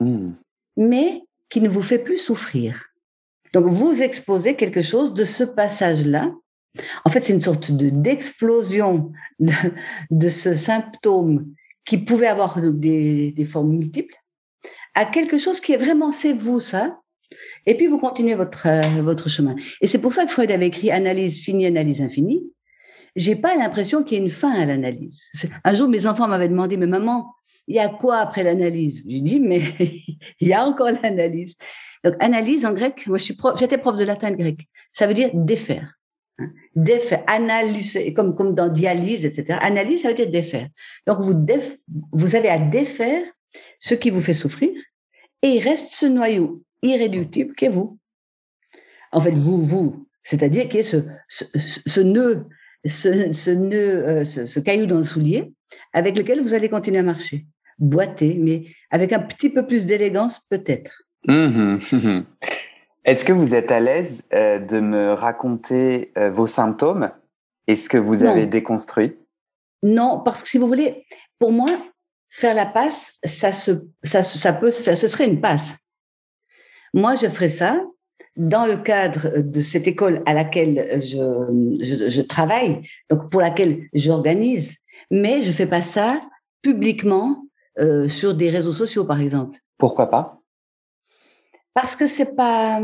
hmm. 0.00 0.32
mais 0.76 1.22
qui 1.48 1.62
ne 1.62 1.68
vous 1.70 1.82
fait 1.82 1.98
plus 1.98 2.18
souffrir. 2.18 2.90
Donc 3.54 3.66
vous 3.66 4.02
exposez 4.02 4.54
quelque 4.54 4.82
chose 4.82 5.14
de 5.14 5.24
ce 5.24 5.44
passage-là. 5.44 6.30
En 7.06 7.10
fait, 7.10 7.22
c'est 7.22 7.32
une 7.32 7.40
sorte 7.40 7.72
de 7.72 7.88
d'explosion 7.88 9.12
de, 10.10 10.28
ce 10.28 10.54
symptôme 10.54 11.54
qui 11.86 11.96
pouvait 11.96 12.26
avoir 12.26 12.60
des, 12.60 13.32
des 13.32 13.44
formes 13.46 13.70
multiples 13.70 14.16
à 14.94 15.06
quelque 15.06 15.38
chose 15.38 15.60
qui 15.60 15.72
est 15.72 15.78
vraiment 15.78 16.12
c'est 16.12 16.34
vous 16.34 16.60
ça. 16.60 16.98
Et 17.66 17.76
puis 17.76 17.86
vous 17.86 17.98
continuez 17.98 18.34
votre 18.34 18.66
euh, 18.66 19.02
votre 19.02 19.28
chemin. 19.28 19.54
Et 19.80 19.86
c'est 19.86 19.98
pour 19.98 20.12
ça 20.12 20.24
que 20.24 20.30
Freud 20.30 20.50
avait 20.50 20.66
écrit 20.66 20.90
analyse 20.90 21.42
finie, 21.42 21.66
analyse 21.66 22.02
infinie, 22.02 22.44
j'ai 23.16 23.36
pas 23.36 23.56
l'impression 23.56 24.02
qu'il 24.02 24.18
y 24.18 24.20
ait 24.20 24.24
une 24.24 24.30
fin 24.30 24.52
à 24.52 24.64
l'analyse. 24.64 25.30
Un 25.64 25.72
jour, 25.72 25.88
mes 25.88 26.06
enfants 26.06 26.28
m'avaient 26.28 26.48
demandé, 26.48 26.76
mais 26.76 26.86
maman, 26.86 27.34
il 27.66 27.76
y 27.76 27.78
a 27.78 27.88
quoi 27.88 28.18
après 28.18 28.42
l'analyse? 28.42 29.02
J'ai 29.06 29.20
dit, 29.20 29.40
mais 29.40 29.60
il 30.40 30.48
y 30.48 30.52
a 30.52 30.64
encore 30.64 30.90
l'analyse. 31.02 31.54
Donc, 32.04 32.14
analyse 32.20 32.64
en 32.64 32.72
grec, 32.72 33.06
moi, 33.06 33.18
j'étais 33.18 33.78
prof 33.78 33.96
de 33.96 34.04
latin 34.04 34.28
et 34.28 34.36
grec. 34.36 34.68
Ça 34.90 35.06
veut 35.06 35.14
dire 35.14 35.30
défaire. 35.34 35.94
Hein. 36.38 36.50
Défaire, 36.74 37.22
analyser, 37.26 38.12
comme, 38.14 38.34
comme 38.34 38.54
dans 38.54 38.68
dialyse, 38.68 39.26
etc. 39.26 39.58
Analyse, 39.60 40.02
ça 40.02 40.08
veut 40.08 40.14
dire 40.14 40.30
défaire. 40.30 40.68
Donc, 41.06 41.20
vous, 41.20 41.34
vous 42.12 42.34
avez 42.34 42.48
à 42.48 42.58
défaire 42.58 43.22
ce 43.78 43.94
qui 43.94 44.10
vous 44.10 44.22
fait 44.22 44.32
souffrir 44.32 44.70
et 45.42 45.48
il 45.48 45.60
reste 45.60 45.92
ce 45.92 46.06
noyau 46.06 46.62
irréductible 46.82 47.54
qui 47.54 47.66
est 47.66 47.70
vous. 47.70 47.98
En 49.12 49.20
fait, 49.20 49.32
vous, 49.32 49.62
vous, 49.62 50.06
c'est-à-dire 50.22 50.68
qui 50.68 50.78
est 50.78 50.82
ce, 50.82 51.04
ce, 51.28 51.44
ce 51.54 52.00
nœud 52.00 52.46
ce, 52.84 53.50
nœud, 53.50 54.08
euh, 54.08 54.24
ce, 54.24 54.60
caillou 54.60 54.86
dans 54.86 54.96
le 54.96 55.02
soulier, 55.02 55.52
avec 55.92 56.16
lequel 56.18 56.40
vous 56.40 56.54
allez 56.54 56.68
continuer 56.68 56.98
à 56.98 57.02
marcher. 57.02 57.46
Boiter, 57.78 58.36
mais 58.38 58.64
avec 58.90 59.12
un 59.12 59.20
petit 59.20 59.50
peu 59.50 59.66
plus 59.66 59.86
d'élégance 59.86 60.40
peut-être. 60.50 61.02
Mmh 61.26 61.78
mmh 61.92 62.20
Est-ce 63.04 63.24
que 63.24 63.32
vous 63.32 63.54
êtes 63.54 63.70
à 63.70 63.80
l'aise 63.80 64.24
euh, 64.32 64.58
de 64.58 64.78
me 64.80 65.12
raconter 65.12 66.12
euh, 66.18 66.30
vos 66.30 66.46
symptômes? 66.46 67.10
Et 67.68 67.76
ce 67.76 67.88
que 67.88 67.96
vous 67.96 68.24
avez 68.24 68.46
déconstruit? 68.46 69.16
Non, 69.84 70.20
parce 70.24 70.42
que 70.42 70.48
si 70.48 70.58
vous 70.58 70.66
voulez, 70.66 71.04
pour 71.38 71.52
moi, 71.52 71.70
faire 72.28 72.54
la 72.54 72.66
passe, 72.66 73.18
ça, 73.24 73.52
se, 73.52 73.70
ça, 74.02 74.22
ça 74.22 74.52
peut 74.52 74.70
se 74.70 74.82
faire, 74.82 74.96
ce 74.96 75.06
serait 75.06 75.26
une 75.26 75.40
passe. 75.40 75.76
Moi, 76.94 77.14
je 77.14 77.26
ferais 77.26 77.48
ça 77.48 77.82
dans 78.36 78.66
le 78.66 78.76
cadre 78.76 79.42
de 79.42 79.60
cette 79.60 79.86
école 79.86 80.22
à 80.26 80.34
laquelle 80.34 81.00
je, 81.02 82.08
je, 82.08 82.20
travaille, 82.22 82.80
donc 83.10 83.30
pour 83.30 83.40
laquelle 83.40 83.88
j'organise, 83.92 84.76
mais 85.10 85.42
je 85.42 85.52
fais 85.52 85.66
pas 85.66 85.82
ça 85.82 86.20
publiquement 86.62 87.44
euh, 87.78 88.08
sur 88.08 88.34
des 88.34 88.50
réseaux 88.50 88.72
sociaux, 88.72 89.04
par 89.04 89.20
exemple. 89.20 89.58
Pourquoi 89.78 90.08
pas? 90.08 90.40
Parce 91.74 91.96
que 91.96 92.06
c'est 92.06 92.34
pas 92.34 92.80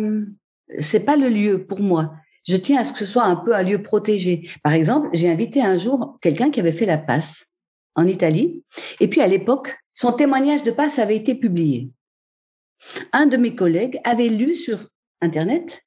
c'est 0.78 1.00
pas 1.00 1.16
le 1.16 1.28
lieu 1.28 1.64
pour 1.66 1.80
moi. 1.80 2.12
Je 2.46 2.56
tiens 2.56 2.80
à 2.80 2.84
ce 2.84 2.92
que 2.92 2.98
ce 2.98 3.04
soit 3.04 3.24
un 3.24 3.36
peu 3.36 3.54
un 3.54 3.62
lieu 3.62 3.82
protégé. 3.82 4.48
Par 4.62 4.72
exemple, 4.72 5.08
j'ai 5.12 5.30
invité 5.30 5.62
un 5.62 5.76
jour 5.76 6.18
quelqu'un 6.20 6.50
qui 6.50 6.60
avait 6.60 6.72
fait 6.72 6.86
la 6.86 6.98
passe 6.98 7.46
en 7.94 8.06
Italie, 8.06 8.62
et 9.00 9.08
puis 9.08 9.20
à 9.20 9.26
l'époque, 9.26 9.76
son 9.92 10.12
témoignage 10.12 10.62
de 10.62 10.70
passe 10.70 10.98
avait 10.98 11.16
été 11.16 11.34
publié. 11.34 11.90
Un 13.12 13.26
de 13.26 13.36
mes 13.36 13.54
collègues 13.54 14.00
avait 14.04 14.28
lu 14.28 14.54
sur 14.54 14.88
Internet, 15.20 15.82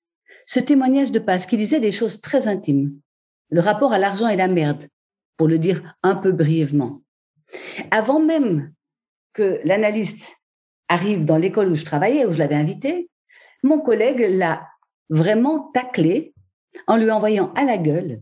ce 0.45 0.59
témoignage 0.59 1.11
de 1.11 1.19
passe 1.19 1.45
qui 1.45 1.57
disait 1.57 1.79
des 1.79 1.91
choses 1.91 2.21
très 2.21 2.47
intimes. 2.47 2.99
Le 3.49 3.61
rapport 3.61 3.93
à 3.93 3.99
l'argent 3.99 4.27
et 4.27 4.35
la 4.35 4.47
merde, 4.47 4.87
pour 5.37 5.47
le 5.47 5.59
dire 5.59 5.95
un 6.03 6.15
peu 6.15 6.31
brièvement. 6.31 7.01
Avant 7.91 8.19
même 8.19 8.73
que 9.33 9.59
l'analyste 9.63 10.35
arrive 10.87 11.25
dans 11.25 11.37
l'école 11.37 11.69
où 11.69 11.75
je 11.75 11.85
travaillais, 11.85 12.25
où 12.25 12.31
je 12.31 12.39
l'avais 12.39 12.55
invité, 12.55 13.09
mon 13.63 13.79
collègue 13.79 14.25
l'a 14.29 14.67
vraiment 15.09 15.71
taclé 15.73 16.33
en 16.87 16.97
lui 16.97 17.11
envoyant 17.11 17.53
à 17.53 17.65
la 17.65 17.77
gueule 17.77 18.21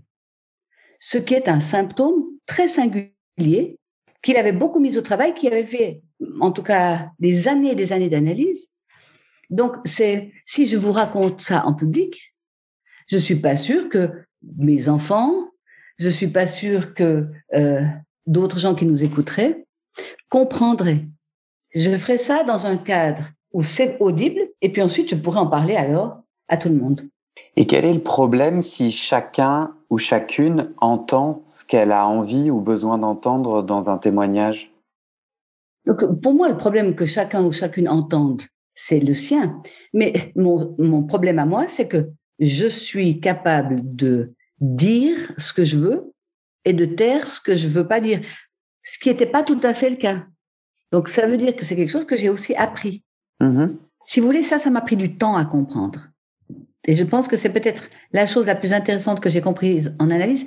ce 1.00 1.18
qui 1.18 1.34
est 1.34 1.48
un 1.48 1.62
symptôme 1.62 2.26
très 2.46 2.68
singulier 2.68 3.80
qu'il 4.22 4.38
avait 4.38 4.52
beaucoup 4.52 4.80
mis 4.80 4.98
au 4.98 5.02
travail, 5.02 5.34
qui 5.34 5.48
avait 5.48 5.66
fait, 5.66 6.02
en 6.40 6.52
tout 6.52 6.64
cas, 6.64 7.10
des 7.20 7.48
années 7.48 7.72
et 7.72 7.76
des 7.76 7.94
années 7.94 8.10
d'analyse, 8.10 8.70
donc, 9.50 9.78
c'est 9.86 10.32
si 10.46 10.66
je 10.66 10.78
vous 10.78 10.92
raconte 10.92 11.42
ça 11.42 11.66
en 11.66 11.74
public, 11.74 12.36
je 13.08 13.18
suis 13.18 13.38
pas 13.38 13.56
sûre 13.56 13.90
que 13.90 14.12
mes 14.58 14.90
enfants, 14.90 15.34
je 15.98 16.10
suis 16.10 16.28
pas 16.28 16.46
sûre 16.46 16.94
que 16.94 17.28
euh, 17.56 17.82
d'autres 18.28 18.60
gens 18.60 18.76
qui 18.76 18.86
nous 18.86 19.04
écouteraient 19.04 19.66
comprendraient. 20.30 21.08
Je 21.74 21.90
ferai 21.98 22.18
ça 22.18 22.44
dans 22.44 22.68
un 22.68 22.78
cadre 22.78 23.24
où 23.52 23.64
c'est 23.64 23.98
audible, 24.00 24.40
et 24.62 24.72
puis 24.72 24.82
ensuite 24.82 25.10
je 25.10 25.16
pourrais 25.16 25.40
en 25.40 25.48
parler 25.48 25.76
alors 25.76 26.22
à 26.48 26.58
tout 26.58 26.70
le 26.70 26.76
monde. 26.76 27.10
Et 27.56 27.66
quel 27.66 27.86
est 27.86 27.94
le 27.94 28.04
problème 28.04 28.62
si 28.62 28.92
chacun 28.92 29.74
ou 29.90 29.98
chacune 29.98 30.72
entend 30.78 31.42
ce 31.44 31.66
qu'elle 31.66 31.92
a 31.92 32.08
envie 32.08 32.52
ou 32.52 32.60
besoin 32.60 33.00
d'entendre 33.00 33.64
dans 33.64 33.90
un 33.90 33.98
témoignage? 33.98 34.69
Donc, 35.86 36.22
pour 36.22 36.34
moi, 36.34 36.50
le 36.50 36.58
problème 36.58 36.96
que 36.96 37.06
chacun 37.06 37.44
ou 37.44 37.52
chacune 37.52 37.90
entende, 37.90 38.44
c'est 38.76 39.00
le 39.00 39.14
sien. 39.14 39.62
Mais 39.94 40.32
mon, 40.36 41.04
problème 41.04 41.40
à 41.40 41.46
moi, 41.46 41.68
c'est 41.68 41.88
que 41.88 42.10
je 42.40 42.68
suis 42.68 43.20
capable 43.20 43.82
de 43.96 44.34
dire 44.62 45.18
ce 45.38 45.52
que 45.54 45.64
je 45.64 45.78
veux 45.78 46.14
et 46.66 46.74
de 46.74 46.86
taire 46.86 47.28
ce 47.28 47.42
que 47.42 47.56
je 47.56 47.68
veux 47.68 47.88
pas 47.88 48.00
dire, 48.00 48.22
ce 48.82 48.98
qui 49.00 49.10
n'était 49.10 49.26
pas 49.26 49.44
tout 49.44 49.60
à 49.64 49.74
fait 49.74 49.90
le 49.90 49.96
cas. 49.96 50.26
Donc 50.92 51.08
ça 51.08 51.28
veut 51.28 51.38
dire 51.38 51.56
que 51.56 51.66
c'est 51.66 51.76
quelque 51.76 51.92
chose 51.92 52.06
que 52.06 52.16
j'ai 52.16 52.30
aussi 52.30 52.56
appris. 52.56 53.04
Mm-hmm. 53.42 53.76
Si 54.06 54.20
vous 54.20 54.26
voulez, 54.26 54.44
ça, 54.44 54.58
ça 54.58 54.70
m'a 54.70 54.82
pris 54.82 54.96
du 54.96 55.18
temps 55.18 55.36
à 55.36 55.46
comprendre. 55.46 56.10
Et 56.86 56.96
je 56.96 57.04
pense 57.04 57.28
que 57.28 57.36
c'est 57.36 57.52
peut-être 57.52 57.90
la 58.14 58.26
chose 58.26 58.48
la 58.48 58.56
plus 58.56 58.74
intéressante 58.74 59.20
que 59.20 59.30
j'ai 59.30 59.42
comprise 59.42 59.94
en 60.00 60.10
analyse. 60.10 60.46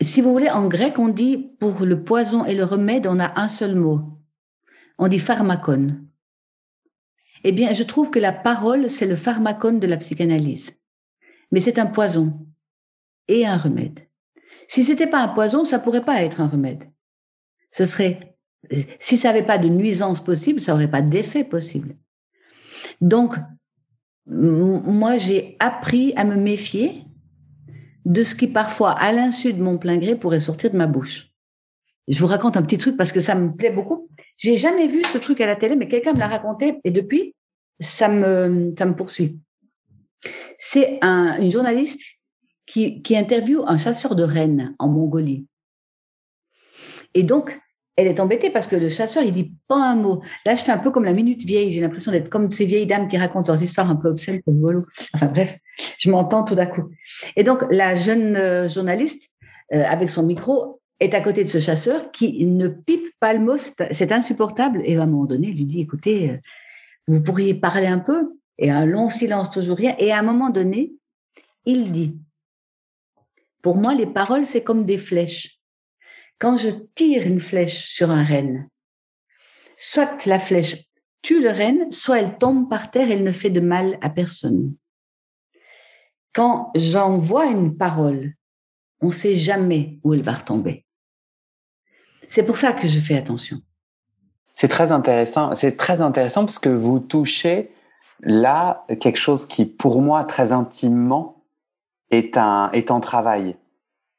Si 0.00 0.20
vous 0.20 0.32
voulez, 0.32 0.50
en 0.50 0.66
grec, 0.66 0.98
on 0.98 1.08
dit 1.08 1.52
pour 1.60 1.84
le 1.84 2.02
poison 2.02 2.44
et 2.44 2.54
le 2.54 2.64
remède, 2.64 3.06
on 3.06 3.18
a 3.20 3.40
un 3.40 3.48
seul 3.48 3.74
mot. 3.74 4.17
On 4.98 5.08
dit 5.08 5.18
pharmacon. 5.18 5.96
Eh 7.44 7.52
bien, 7.52 7.72
je 7.72 7.84
trouve 7.84 8.10
que 8.10 8.18
la 8.18 8.32
parole, 8.32 8.90
c'est 8.90 9.06
le 9.06 9.16
pharmacone 9.16 9.78
de 9.78 9.86
la 9.86 9.96
psychanalyse. 9.96 10.76
Mais 11.52 11.60
c'est 11.60 11.78
un 11.78 11.86
poison 11.86 12.46
et 13.28 13.46
un 13.46 13.56
remède. 13.56 14.00
Si 14.66 14.82
c'était 14.82 15.06
pas 15.06 15.22
un 15.22 15.28
poison, 15.28 15.64
ça 15.64 15.78
pourrait 15.78 16.04
pas 16.04 16.22
être 16.22 16.40
un 16.40 16.48
remède. 16.48 16.84
Ce 17.70 17.84
serait, 17.84 18.36
si 18.98 19.16
ça 19.16 19.28
n'avait 19.28 19.46
pas 19.46 19.58
de 19.58 19.68
nuisance 19.68 20.22
possible, 20.22 20.60
ça 20.60 20.74
aurait 20.74 20.90
pas 20.90 21.02
d'effet 21.02 21.44
possible. 21.44 21.96
Donc, 23.00 23.36
moi, 24.26 25.16
j'ai 25.16 25.56
appris 25.58 26.12
à 26.16 26.24
me 26.24 26.36
méfier 26.36 27.04
de 28.04 28.22
ce 28.22 28.34
qui 28.34 28.48
parfois, 28.48 28.92
à 28.92 29.12
l'insu 29.12 29.52
de 29.52 29.62
mon 29.62 29.78
plein 29.78 29.96
gré, 29.96 30.16
pourrait 30.16 30.38
sortir 30.38 30.70
de 30.70 30.76
ma 30.76 30.86
bouche. 30.86 31.32
Je 32.08 32.18
vous 32.18 32.26
raconte 32.26 32.56
un 32.56 32.62
petit 32.62 32.78
truc 32.78 32.96
parce 32.96 33.12
que 33.12 33.20
ça 33.20 33.34
me 33.34 33.54
plaît 33.54 33.70
beaucoup. 33.70 34.07
J'ai 34.38 34.56
jamais 34.56 34.86
vu 34.86 35.02
ce 35.04 35.18
truc 35.18 35.40
à 35.40 35.46
la 35.46 35.56
télé, 35.56 35.76
mais 35.76 35.88
quelqu'un 35.88 36.14
me 36.14 36.18
l'a 36.18 36.28
raconté 36.28 36.78
et 36.84 36.90
depuis, 36.90 37.34
ça 37.80 38.08
me, 38.08 38.72
ça 38.78 38.86
me 38.86 38.94
poursuit. 38.94 39.38
C'est 40.56 40.98
un, 41.02 41.38
une 41.40 41.50
journaliste 41.50 42.18
qui, 42.66 43.02
qui 43.02 43.16
interviewe 43.16 43.64
un 43.66 43.78
chasseur 43.78 44.14
de 44.14 44.22
rennes 44.22 44.74
en 44.78 44.88
Mongolie. 44.88 45.46
Et 47.14 47.22
donc, 47.22 47.60
elle 47.96 48.06
est 48.06 48.20
embêtée 48.20 48.50
parce 48.50 48.68
que 48.68 48.76
le 48.76 48.88
chasseur, 48.88 49.24
il 49.24 49.32
dit 49.32 49.54
pas 49.66 49.90
un 49.90 49.96
mot. 49.96 50.22
Là, 50.46 50.54
je 50.54 50.62
fais 50.62 50.70
un 50.70 50.78
peu 50.78 50.92
comme 50.92 51.04
la 51.04 51.12
minute 51.12 51.42
vieille. 51.42 51.72
J'ai 51.72 51.80
l'impression 51.80 52.12
d'être 52.12 52.28
comme 52.28 52.48
ces 52.52 52.64
vieilles 52.64 52.86
dames 52.86 53.08
qui 53.08 53.18
racontent 53.18 53.52
leurs 53.52 53.60
histoires 53.60 53.90
un 53.90 53.96
peu 53.96 54.08
obscènes, 54.08 54.40
comme 54.42 54.54
rigolo. 54.54 54.86
Enfin 55.14 55.26
bref, 55.26 55.58
je 55.98 56.08
m'entends 56.08 56.44
tout 56.44 56.54
d'un 56.54 56.66
coup. 56.66 56.90
Et 57.34 57.42
donc, 57.42 57.64
la 57.70 57.96
jeune 57.96 58.36
euh, 58.36 58.68
journaliste, 58.68 59.30
euh, 59.74 59.82
avec 59.84 60.10
son 60.10 60.22
micro, 60.22 60.77
est 61.00 61.14
à 61.14 61.20
côté 61.20 61.44
de 61.44 61.48
ce 61.48 61.60
chasseur 61.60 62.10
qui 62.10 62.44
ne 62.46 62.68
pipe 62.68 63.08
pas 63.20 63.32
le 63.32 63.40
mot. 63.40 63.56
C'est 63.56 64.12
insupportable. 64.12 64.82
Et 64.84 64.96
à 64.96 65.02
un 65.02 65.06
moment 65.06 65.26
donné, 65.26 65.50
elle 65.50 65.56
lui 65.56 65.64
dit, 65.64 65.80
écoutez, 65.80 66.30
euh, 66.30 66.36
vous 67.06 67.22
pourriez 67.22 67.54
parler 67.54 67.86
un 67.86 67.98
peu. 67.98 68.34
Et 68.58 68.70
un 68.70 68.86
long 68.86 69.08
silence, 69.08 69.50
toujours 69.50 69.76
rien. 69.76 69.94
Et 69.98 70.10
à 70.10 70.18
un 70.18 70.22
moment 70.22 70.50
donné, 70.50 70.92
il 71.64 71.92
dit, 71.92 72.16
pour 73.62 73.76
moi, 73.76 73.94
les 73.94 74.06
paroles, 74.06 74.46
c'est 74.46 74.64
comme 74.64 74.84
des 74.84 74.98
flèches 74.98 75.58
quand 76.38 76.56
je 76.56 76.70
tire 76.94 77.26
une 77.26 77.40
flèche 77.40 77.88
sur 77.88 78.10
un 78.10 78.24
renne, 78.24 78.68
soit 79.76 80.24
la 80.26 80.38
flèche 80.38 80.76
tue 81.22 81.42
le 81.42 81.50
renne, 81.50 81.90
soit 81.90 82.20
elle 82.20 82.38
tombe 82.38 82.68
par 82.68 82.90
terre, 82.90 83.10
elle 83.10 83.24
ne 83.24 83.32
fait 83.32 83.50
de 83.50 83.60
mal 83.60 83.98
à 84.00 84.10
personne. 84.10 84.76
Quand 86.32 86.70
j'envoie 86.76 87.46
une 87.46 87.76
parole, 87.76 88.34
on 89.00 89.08
ne 89.08 89.12
sait 89.12 89.36
jamais 89.36 89.98
où 90.04 90.14
elle 90.14 90.22
va 90.22 90.34
retomber. 90.34 90.84
C'est 92.28 92.44
pour 92.44 92.56
ça 92.56 92.72
que 92.72 92.86
je 92.86 92.98
fais 93.00 93.16
attention. 93.16 93.60
C'est 94.54 94.68
très 94.68 94.92
intéressant. 94.92 95.54
C'est 95.54 95.76
très 95.76 96.00
intéressant 96.00 96.44
parce 96.44 96.58
que 96.58 96.68
vous 96.68 97.00
touchez 97.00 97.70
là 98.20 98.84
quelque 99.00 99.18
chose 99.18 99.46
qui, 99.46 99.64
pour 99.64 100.00
moi, 100.02 100.24
très 100.24 100.52
intimement, 100.52 101.42
est 102.10 102.36
un 102.36 102.70
est 102.72 102.90
en 102.90 103.00
travail. 103.00 103.56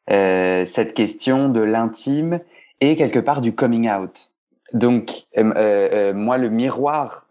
Euh, 0.09 0.65
cette 0.65 0.93
question 0.93 1.49
de 1.49 1.61
l'intime 1.61 2.39
et 2.81 2.95
quelque 2.95 3.19
part 3.19 3.41
du 3.41 3.53
coming 3.53 3.89
out. 3.91 4.31
Donc, 4.73 5.25
euh, 5.37 5.51
euh, 5.55 6.13
moi, 6.13 6.37
le 6.37 6.49
miroir 6.49 7.27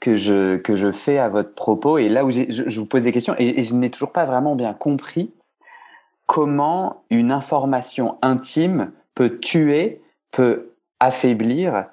que 0.00 0.16
je, 0.16 0.56
que 0.56 0.74
je 0.74 0.92
fais 0.92 1.18
à 1.18 1.28
votre 1.28 1.54
propos, 1.54 1.98
et 1.98 2.08
là 2.08 2.24
où 2.24 2.30
je, 2.30 2.42
je, 2.48 2.80
vous 2.80 2.86
pose 2.86 3.02
des 3.02 3.12
questions, 3.12 3.34
et, 3.38 3.62
je 3.62 3.74
n'ai 3.74 3.90
toujours 3.90 4.12
pas 4.12 4.24
vraiment 4.24 4.56
bien 4.56 4.72
compris 4.72 5.32
comment 6.26 7.04
une 7.10 7.32
information 7.32 8.18
intime 8.22 8.92
peut 9.14 9.38
tuer, 9.38 10.00
peut 10.32 10.72
affaiblir, 10.98 11.86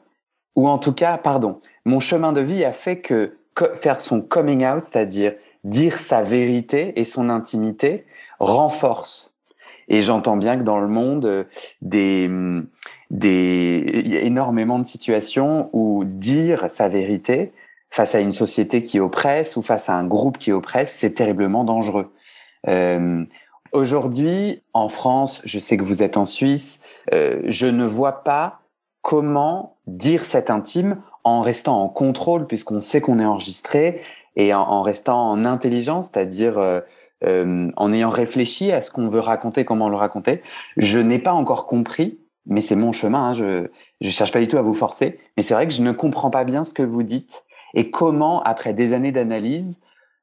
ou 0.55 0.67
en 0.67 0.79
tout 0.79 0.93
cas, 0.93 1.17
pardon, 1.17 1.62
mon 1.86 2.00
chemin 2.00 2.34
de 2.34 2.41
vie 2.41 2.65
a 2.65 2.74
fait 2.74 3.00
que 3.00 3.36
faire 3.75 4.01
son 4.01 4.22
coming 4.22 4.65
out, 4.65 4.81
c'est-à-dire 4.81 5.34
dire 5.63 5.98
sa 5.98 6.24
vérité 6.24 7.00
et 7.00 7.05
son 7.05 7.29
intimité, 7.29 8.05
renforce 8.39 9.29
et 9.89 10.01
j'entends 10.01 10.38
bien 10.38 10.58
que 10.58 10.63
dans 10.63 10.79
le 10.79 10.88
monde, 10.88 11.25
euh, 11.25 11.43
des, 11.81 12.29
des, 13.10 13.84
il 14.05 14.08
y 14.08 14.17
a 14.17 14.22
énormément 14.22 14.79
de 14.79 14.86
situations 14.86 15.69
où 15.74 16.03
dire 16.05 16.69
sa 16.69 16.88
vérité 16.88 17.51
face 17.89 18.13
à 18.13 18.19
une 18.19 18.34
société 18.34 18.84
qui 18.84 19.00
oppresse 19.00 19.58
ou 19.58 19.63
face 19.63 19.89
à 19.89 19.96
un 19.96 20.05
groupe 20.05 20.38
qui 20.38 20.51
oppresse, 20.51 20.91
c'est 20.91 21.15
terriblement 21.15 21.63
dangereux. 21.63 22.13
Euh, 22.67 23.25
Aujourd'hui, 23.71 24.61
en 24.73 24.89
France, 24.89 25.41
je 25.45 25.59
sais 25.59 25.77
que 25.77 25.83
vous 25.83 26.01
êtes 26.01 26.17
en 26.17 26.25
Suisse, 26.25 26.81
euh, 27.13 27.41
je 27.45 27.67
ne 27.67 27.85
vois 27.85 28.23
pas 28.23 28.61
comment 29.01 29.77
dire 29.87 30.25
cet 30.25 30.50
intime 30.50 31.01
en 31.24 31.41
restant 31.41 31.81
en 31.81 31.87
contrôle, 31.87 32.48
puisqu'on 32.48 32.81
sait 32.81 33.01
qu'on 33.01 33.20
est 33.20 33.25
enregistré, 33.25 34.01
et 34.35 34.53
en, 34.53 34.81
restant 34.81 35.29
en 35.29 35.46
intelligence, 35.46 36.09
c'est-à-dire 36.11 36.57
euh, 36.57 36.79
euh, 37.25 37.70
en 37.75 37.94
ayant 37.94 38.09
réfléchi 38.09 38.72
à 38.72 38.81
ce 38.81 38.89
qu'on 38.89 39.09
veut 39.09 39.20
raconter, 39.20 39.65
comment 39.65 39.89
le 39.89 39.98
raconter. 39.98 40.41
Je 40.77 41.00
n'ai 41.00 41.20
pas 41.20 41.33
encore 41.33 41.67
compris, 41.67 42.20
mais 42.46 42.61
c'est 42.61 42.75
mon 42.75 42.91
chemin. 42.91 43.29
Hein, 43.29 43.33
je 43.33 43.67
je 44.01 44.09
cherche 44.09 44.31
pas 44.31 44.39
du 44.39 44.48
tout 44.48 44.57
à 44.57 44.61
vous 44.61 44.74
forcer, 44.74 45.17
mais 45.35 45.44
c'est 45.44 45.53
vrai 45.53 45.67
que 45.67 45.74
je 45.74 45.81
ne 45.81 45.91
comprends 45.91 46.29
pas 46.29 46.46
bien 46.46 46.63
ce 46.63 46.74
que 46.74 46.83
vous 46.83 47.03
dites 47.03 47.44
et 47.74 47.91
comment, 47.91 48.41
après 48.44 48.74
des 48.74 48.94
années 48.94 49.11
d'analyse, 49.11 49.79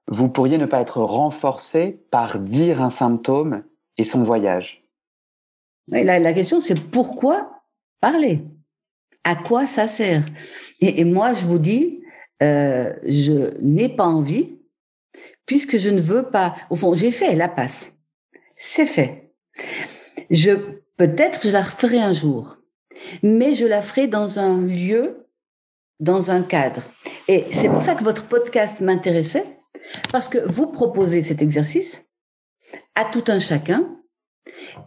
vous 0.08 0.28
pourriez 0.28 0.58
ne 0.58 0.66
pas 0.66 0.80
être 0.80 1.00
renforcé 1.00 2.00
par 2.10 2.38
dire 2.38 2.80
un 2.80 2.90
symptôme 2.90 3.64
et 3.96 4.04
son 4.04 4.22
voyage. 4.22 4.84
La, 5.88 6.18
la 6.18 6.32
question, 6.32 6.60
c'est 6.60 6.80
pourquoi 6.80 7.62
parler? 8.00 8.42
À 9.24 9.34
quoi 9.34 9.66
ça 9.66 9.88
sert? 9.88 10.24
Et, 10.80 11.00
et, 11.00 11.04
moi, 11.04 11.32
je 11.32 11.44
vous 11.44 11.58
dis, 11.58 12.00
euh, 12.42 12.92
je 13.04 13.56
n'ai 13.60 13.88
pas 13.88 14.04
envie 14.04 14.56
puisque 15.46 15.78
je 15.78 15.90
ne 15.90 16.00
veux 16.00 16.24
pas. 16.24 16.54
Au 16.70 16.76
fond, 16.76 16.94
j'ai 16.94 17.10
fait 17.10 17.34
la 17.34 17.48
passe. 17.48 17.92
C'est 18.56 18.86
fait. 18.86 19.32
Je 20.30 20.52
peut-être 20.96 21.46
je 21.46 21.50
la 21.50 21.62
referai 21.62 21.98
un 21.98 22.12
jour, 22.12 22.58
mais 23.22 23.54
je 23.54 23.66
la 23.66 23.82
ferai 23.82 24.06
dans 24.06 24.38
un 24.38 24.60
lieu, 24.60 25.26
dans 26.00 26.30
un 26.30 26.42
cadre. 26.42 26.82
Et 27.28 27.46
c'est 27.52 27.68
pour 27.68 27.82
ça 27.82 27.94
que 27.94 28.04
votre 28.04 28.26
podcast 28.26 28.80
m'intéressait, 28.80 29.55
parce 30.10 30.28
que 30.28 30.38
vous 30.38 30.66
proposez 30.66 31.22
cet 31.22 31.42
exercice 31.42 32.06
à 32.94 33.04
tout 33.04 33.24
un 33.28 33.38
chacun, 33.38 33.96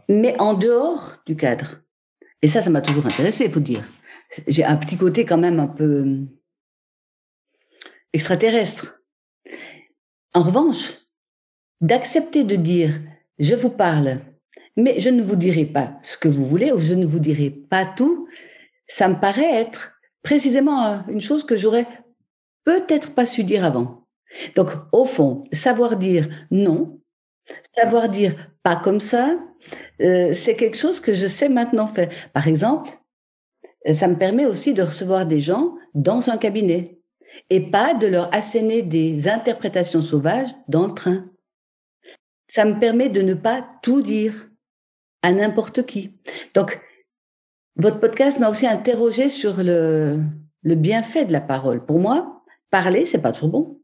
mais 0.08 0.40
en 0.40 0.54
dehors 0.54 1.18
du 1.26 1.36
cadre. 1.36 1.82
Et 2.42 2.48
ça, 2.48 2.62
ça 2.62 2.70
m'a 2.70 2.82
toujours 2.82 3.06
intéressé, 3.06 3.46
il 3.46 3.52
faut 3.52 3.60
dire. 3.60 3.84
J'ai 4.48 4.64
un 4.64 4.78
petit 4.78 4.98
côté 4.98 5.26
quand 5.26 5.38
même 5.38 5.60
un 5.60 5.68
peu 5.68 6.06
extraterrestre. 8.14 9.02
En 10.34 10.42
revanche, 10.42 10.94
d'accepter 11.82 12.44
de 12.44 12.56
dire 12.56 13.00
je 13.40 13.56
vous 13.56 13.70
parle, 13.70 14.20
mais 14.76 15.00
je 15.00 15.10
ne 15.10 15.22
vous 15.22 15.36
dirai 15.36 15.66
pas 15.66 15.98
ce 16.04 16.18
que 16.18 16.28
vous 16.28 16.46
voulez 16.46 16.72
ou 16.72 16.80
je 16.80 16.94
ne 16.94 17.06
vous 17.06 17.20
dirai 17.20 17.50
pas 17.50 17.86
tout, 17.86 18.28
ça 18.88 19.08
me 19.08 19.20
paraît 19.20 19.56
être 19.56 19.94
précisément 20.24 20.86
euh, 20.86 20.98
une 21.08 21.22
chose 21.22 21.46
que 21.46 21.58
j'aurais 21.58 21.88
peut-être 22.66 23.14
pas 23.14 23.26
su 23.26 23.44
dire 23.44 23.64
avant. 23.64 23.99
Donc, 24.56 24.70
au 24.92 25.06
fond, 25.06 25.44
savoir 25.52 25.98
dire 25.98 26.30
non, 26.52 27.00
savoir 27.76 28.10
dire 28.10 28.36
pas 28.64 28.76
comme 28.76 29.00
ça, 29.00 29.40
euh, 30.02 30.34
c'est 30.34 30.56
quelque 30.56 30.78
chose 30.78 31.00
que 31.00 31.14
je 31.14 31.28
sais 31.28 31.50
maintenant 31.50 31.88
faire. 31.88 32.10
Par 32.34 32.48
exemple, 32.48 32.92
ça 33.94 34.08
me 34.08 34.18
permet 34.18 34.46
aussi 34.46 34.74
de 34.74 34.84
recevoir 34.84 35.26
des 35.26 35.40
gens 35.40 35.76
dans 35.94 36.30
un 36.30 36.38
cabinet 36.38 37.00
et 37.50 37.62
pas 37.62 37.94
de 37.94 38.08
leur 38.08 38.34
asséner 38.34 38.82
des 38.82 39.28
interprétations 39.28 40.02
sauvages 40.02 40.50
dans 40.68 40.88
le 40.88 40.94
train. 40.94 41.26
Ça 42.50 42.66
me 42.66 42.80
permet 42.80 43.10
de 43.10 43.22
ne 43.22 43.34
pas 43.34 43.68
tout 43.82 44.02
dire 44.02 44.50
à 45.22 45.32
n'importe 45.32 45.86
qui. 45.86 46.16
Donc, 46.54 46.80
votre 47.76 48.00
podcast 48.00 48.40
m'a 48.40 48.50
aussi 48.50 48.68
interrogé 48.68 49.30
sur 49.30 49.64
le, 49.64 50.20
le 50.64 50.76
bienfait 50.76 51.26
de 51.26 51.32
la 51.32 51.42
parole. 51.42 51.86
Pour 51.86 52.00
moi, 52.00 52.44
parler, 52.70 53.06
c'est 53.06 53.22
pas 53.22 53.32
toujours 53.32 53.50
bon. 53.50 53.79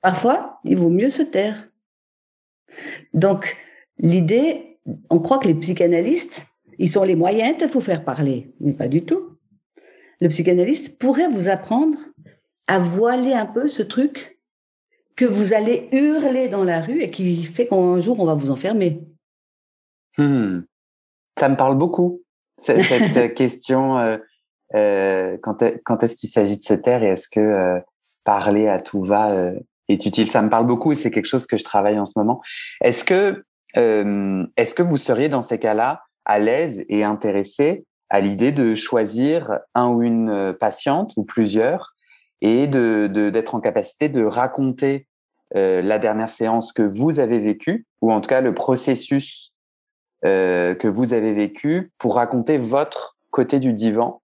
Parfois, 0.00 0.60
il 0.64 0.76
vaut 0.76 0.90
mieux 0.90 1.10
se 1.10 1.22
taire. 1.22 1.68
Donc, 3.14 3.56
l'idée, 3.98 4.78
on 5.10 5.18
croit 5.20 5.38
que 5.38 5.48
les 5.48 5.54
psychanalystes, 5.54 6.46
ils 6.78 6.90
sont 6.90 7.04
les 7.04 7.16
moyens 7.16 7.56
de 7.58 7.66
vous 7.66 7.80
faire 7.80 8.04
parler, 8.04 8.52
mais 8.60 8.72
pas 8.72 8.88
du 8.88 9.04
tout. 9.04 9.38
Le 10.20 10.28
psychanalyste 10.28 10.98
pourrait 10.98 11.28
vous 11.28 11.48
apprendre 11.48 11.98
à 12.66 12.78
voiler 12.78 13.32
un 13.32 13.46
peu 13.46 13.68
ce 13.68 13.82
truc 13.82 14.38
que 15.16 15.24
vous 15.24 15.52
allez 15.52 15.88
hurler 15.92 16.48
dans 16.48 16.64
la 16.64 16.80
rue 16.80 17.02
et 17.02 17.10
qui 17.10 17.42
fait 17.44 17.66
qu'un 17.66 18.00
jour 18.00 18.20
on 18.20 18.24
va 18.24 18.34
vous 18.34 18.50
enfermer. 18.50 19.02
Hmm. 20.16 20.60
Ça 21.38 21.48
me 21.48 21.56
parle 21.56 21.76
beaucoup, 21.76 22.22
cette, 22.56 23.34
question. 23.34 23.98
Euh, 23.98 24.18
euh, 24.74 25.38
quand, 25.42 25.62
est-ce 26.02 26.16
qu'il 26.16 26.28
s'agit 26.28 26.58
de 26.58 26.62
se 26.62 26.74
taire 26.74 27.02
et 27.02 27.08
est-ce 27.08 27.28
que 27.28 27.40
euh, 27.40 27.80
parler 28.24 28.68
à 28.68 28.80
tout 28.80 29.02
va 29.02 29.52
est 29.88 30.04
utile 30.06 30.30
Ça 30.30 30.42
me 30.42 30.50
parle 30.50 30.66
beaucoup 30.66 30.92
et 30.92 30.94
c'est 30.94 31.10
quelque 31.10 31.26
chose 31.26 31.46
que 31.46 31.56
je 31.56 31.64
travaille 31.64 31.98
en 31.98 32.04
ce 32.04 32.12
moment. 32.16 32.40
Est-ce 32.82 33.04
que, 33.04 33.44
est-ce 33.74 34.74
que 34.74 34.82
vous 34.82 34.96
seriez 34.96 35.28
dans 35.28 35.42
ces 35.42 35.58
cas-là 35.58 36.02
à 36.24 36.38
l'aise 36.38 36.84
et 36.88 37.04
intéressé 37.04 37.84
à 38.10 38.20
l'idée 38.20 38.52
de 38.52 38.74
choisir 38.74 39.58
un 39.74 39.88
ou 39.88 40.02
une 40.02 40.54
patiente 40.58 41.12
ou 41.16 41.24
plusieurs 41.24 41.94
et 42.40 42.66
de 42.66 43.06
d'être 43.30 43.54
en 43.54 43.60
capacité 43.60 44.08
de 44.08 44.24
raconter 44.24 45.08
euh, 45.56 45.80
la 45.80 45.98
dernière 45.98 46.28
séance 46.28 46.72
que 46.72 46.82
vous 46.82 47.20
avez 47.20 47.38
vécue, 47.38 47.86
ou 48.02 48.12
en 48.12 48.20
tout 48.20 48.28
cas 48.28 48.42
le 48.42 48.54
processus 48.54 49.54
euh, 50.26 50.74
que 50.74 50.88
vous 50.88 51.14
avez 51.14 51.32
vécu 51.32 51.90
pour 51.96 52.16
raconter 52.16 52.58
votre 52.58 53.16
côté 53.30 53.58
du 53.58 53.72
divan? 53.72 54.20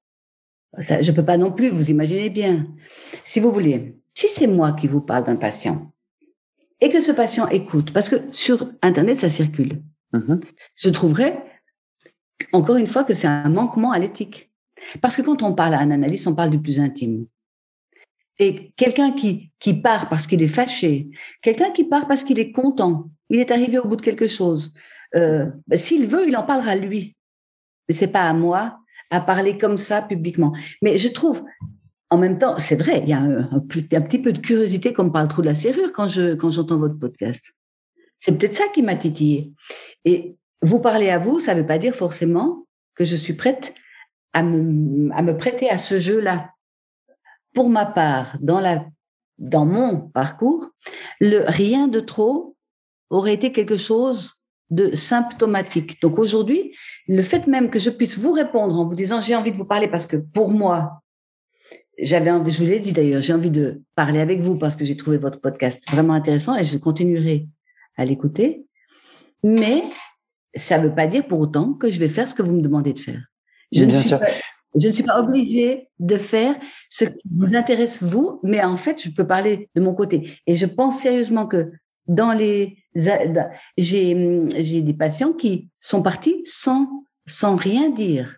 Je 0.76 1.12
peux 1.12 1.24
pas 1.24 1.38
non 1.38 1.50
plus, 1.50 1.70
vous 1.70 1.90
imaginez 1.90 2.28
bien. 2.28 2.66
Si 3.22 3.40
vous 3.40 3.52
voulez, 3.52 3.96
si 4.28 4.34
c'est 4.34 4.46
moi 4.46 4.72
qui 4.72 4.86
vous 4.86 5.00
parle 5.00 5.24
d'un 5.24 5.36
patient, 5.36 5.92
et 6.80 6.88
que 6.90 7.00
ce 7.00 7.12
patient 7.12 7.48
écoute, 7.48 7.92
parce 7.92 8.08
que 8.08 8.16
sur 8.30 8.70
Internet, 8.82 9.18
ça 9.18 9.30
circule. 9.30 9.82
Mhm. 10.12 10.40
Je 10.76 10.88
trouverais, 10.90 11.44
encore 12.52 12.76
une 12.76 12.86
fois, 12.86 13.04
que 13.04 13.14
c'est 13.14 13.26
un 13.26 13.48
manquement 13.48 13.92
à 13.92 13.98
l'éthique. 13.98 14.50
Parce 15.00 15.16
que 15.16 15.22
quand 15.22 15.42
on 15.42 15.54
parle 15.54 15.74
à 15.74 15.80
un 15.80 15.90
analyste, 15.90 16.26
on 16.26 16.34
parle 16.34 16.50
du 16.50 16.60
plus 16.60 16.80
intime. 16.80 17.26
Et 18.38 18.72
quelqu'un 18.76 19.12
qui, 19.12 19.52
qui 19.60 19.74
part 19.74 20.08
parce 20.08 20.26
qu'il 20.26 20.42
est 20.42 20.48
fâché, 20.48 21.08
quelqu'un 21.40 21.70
qui 21.70 21.84
part 21.84 22.08
parce 22.08 22.24
qu'il 22.24 22.40
est 22.40 22.50
content, 22.50 23.08
il 23.30 23.38
est 23.38 23.52
arrivé 23.52 23.78
au 23.78 23.86
bout 23.86 23.96
de 23.96 24.02
quelque 24.02 24.26
chose, 24.26 24.72
euh, 25.14 25.46
ben, 25.68 25.78
s'il 25.78 26.06
veut, 26.06 26.26
il 26.26 26.36
en 26.36 26.42
parlera 26.42 26.74
lui. 26.74 27.16
Mais 27.88 27.94
c'est 27.94 28.08
pas 28.08 28.28
à 28.28 28.32
moi 28.32 28.80
à 29.10 29.20
parler 29.20 29.56
comme 29.56 29.78
ça 29.78 30.02
publiquement. 30.02 30.52
Mais 30.82 30.98
je 30.98 31.08
trouve, 31.08 31.44
en 32.14 32.16
même 32.16 32.38
temps, 32.38 32.58
c'est 32.58 32.76
vrai, 32.76 33.00
il 33.02 33.08
y 33.08 33.12
a 33.12 33.22
un, 33.22 33.58
petit 33.58 34.20
peu 34.20 34.32
de 34.32 34.38
curiosité 34.38 34.92
comme 34.92 35.10
par 35.10 35.22
le 35.22 35.28
trou 35.28 35.42
de 35.42 35.48
la 35.48 35.56
serrure 35.56 35.90
quand 35.92 36.06
je 36.06 36.34
quand 36.34 36.48
j'entends 36.52 36.76
votre 36.76 36.96
podcast. 36.96 37.52
C'est 38.20 38.38
peut-être 38.38 38.54
ça 38.54 38.68
qui 38.72 38.82
m'a 38.82 38.94
titillé. 38.94 39.52
Et 40.04 40.36
vous 40.62 40.78
parler 40.78 41.10
à 41.10 41.18
vous, 41.18 41.40
ça 41.40 41.54
ne 41.54 41.60
veut 41.60 41.66
pas 41.66 41.78
dire 41.78 41.92
forcément 41.92 42.68
que 42.94 43.02
je 43.02 43.16
suis 43.16 43.32
prête 43.32 43.74
à 44.32 44.44
me, 44.44 45.12
à 45.12 45.22
me 45.22 45.36
prêter 45.36 45.68
à 45.68 45.76
ce 45.76 45.98
jeu-là. 45.98 46.50
Pour 47.52 47.68
ma 47.68 47.84
part, 47.84 48.38
dans, 48.40 48.60
la, 48.60 48.86
dans 49.38 49.66
mon 49.66 49.98
parcours, 49.98 50.70
le 51.18 51.40
rien 51.48 51.88
de 51.88 51.98
trop 51.98 52.56
aurait 53.10 53.34
été 53.34 53.50
quelque 53.50 53.76
chose 53.76 54.34
de 54.70 54.94
symptomatique. 54.94 56.00
Donc 56.00 56.20
aujourd'hui, 56.20 56.76
le 57.08 57.22
fait 57.22 57.48
même 57.48 57.70
que 57.70 57.80
je 57.80 57.90
puisse 57.90 58.16
vous 58.18 58.32
répondre 58.32 58.78
en 58.78 58.84
vous 58.84 58.94
disant 58.94 59.20
j'ai 59.20 59.34
envie 59.34 59.50
de 59.50 59.56
vous 59.56 59.64
parler 59.64 59.88
parce 59.88 60.06
que 60.06 60.16
pour 60.16 60.52
moi, 60.52 61.00
j'avais 61.98 62.30
envie, 62.30 62.50
je 62.50 62.62
vous 62.62 62.70
l'ai 62.70 62.80
dit 62.80 62.92
d'ailleurs, 62.92 63.22
j'ai 63.22 63.32
envie 63.32 63.50
de 63.50 63.82
parler 63.94 64.18
avec 64.20 64.40
vous 64.40 64.56
parce 64.56 64.76
que 64.76 64.84
j'ai 64.84 64.96
trouvé 64.96 65.16
votre 65.16 65.40
podcast 65.40 65.88
vraiment 65.90 66.14
intéressant 66.14 66.56
et 66.56 66.64
je 66.64 66.76
continuerai 66.78 67.48
à 67.96 68.04
l'écouter. 68.04 68.66
Mais 69.42 69.82
ça 70.54 70.78
ne 70.78 70.84
veut 70.84 70.94
pas 70.94 71.06
dire 71.06 71.26
pour 71.26 71.40
autant 71.40 71.74
que 71.74 71.90
je 71.90 71.98
vais 71.98 72.08
faire 72.08 72.28
ce 72.28 72.34
que 72.34 72.42
vous 72.42 72.54
me 72.54 72.62
demandez 72.62 72.92
de 72.92 72.98
faire. 72.98 73.22
Je, 73.72 73.84
Bien 73.84 73.94
ne 73.94 74.00
suis, 74.00 74.08
sûr. 74.08 74.20
pas, 74.20 74.26
je 74.80 74.88
ne 74.88 74.92
suis 74.92 75.02
pas 75.02 75.20
obligée 75.20 75.88
de 75.98 76.16
faire 76.16 76.56
ce 76.88 77.04
qui 77.04 77.22
vous 77.36 77.54
intéresse 77.54 78.02
vous, 78.02 78.40
mais 78.42 78.62
en 78.62 78.76
fait, 78.76 79.02
je 79.02 79.10
peux 79.10 79.26
parler 79.26 79.68
de 79.74 79.80
mon 79.80 79.94
côté. 79.94 80.30
Et 80.46 80.56
je 80.56 80.66
pense 80.66 80.98
sérieusement 80.98 81.46
que 81.46 81.70
dans 82.06 82.32
les, 82.32 82.78
j'ai, 83.76 84.48
j'ai 84.58 84.82
des 84.82 84.94
patients 84.94 85.32
qui 85.32 85.70
sont 85.80 86.02
partis 86.02 86.40
sans, 86.44 86.88
sans 87.26 87.56
rien 87.56 87.90
dire. 87.90 88.36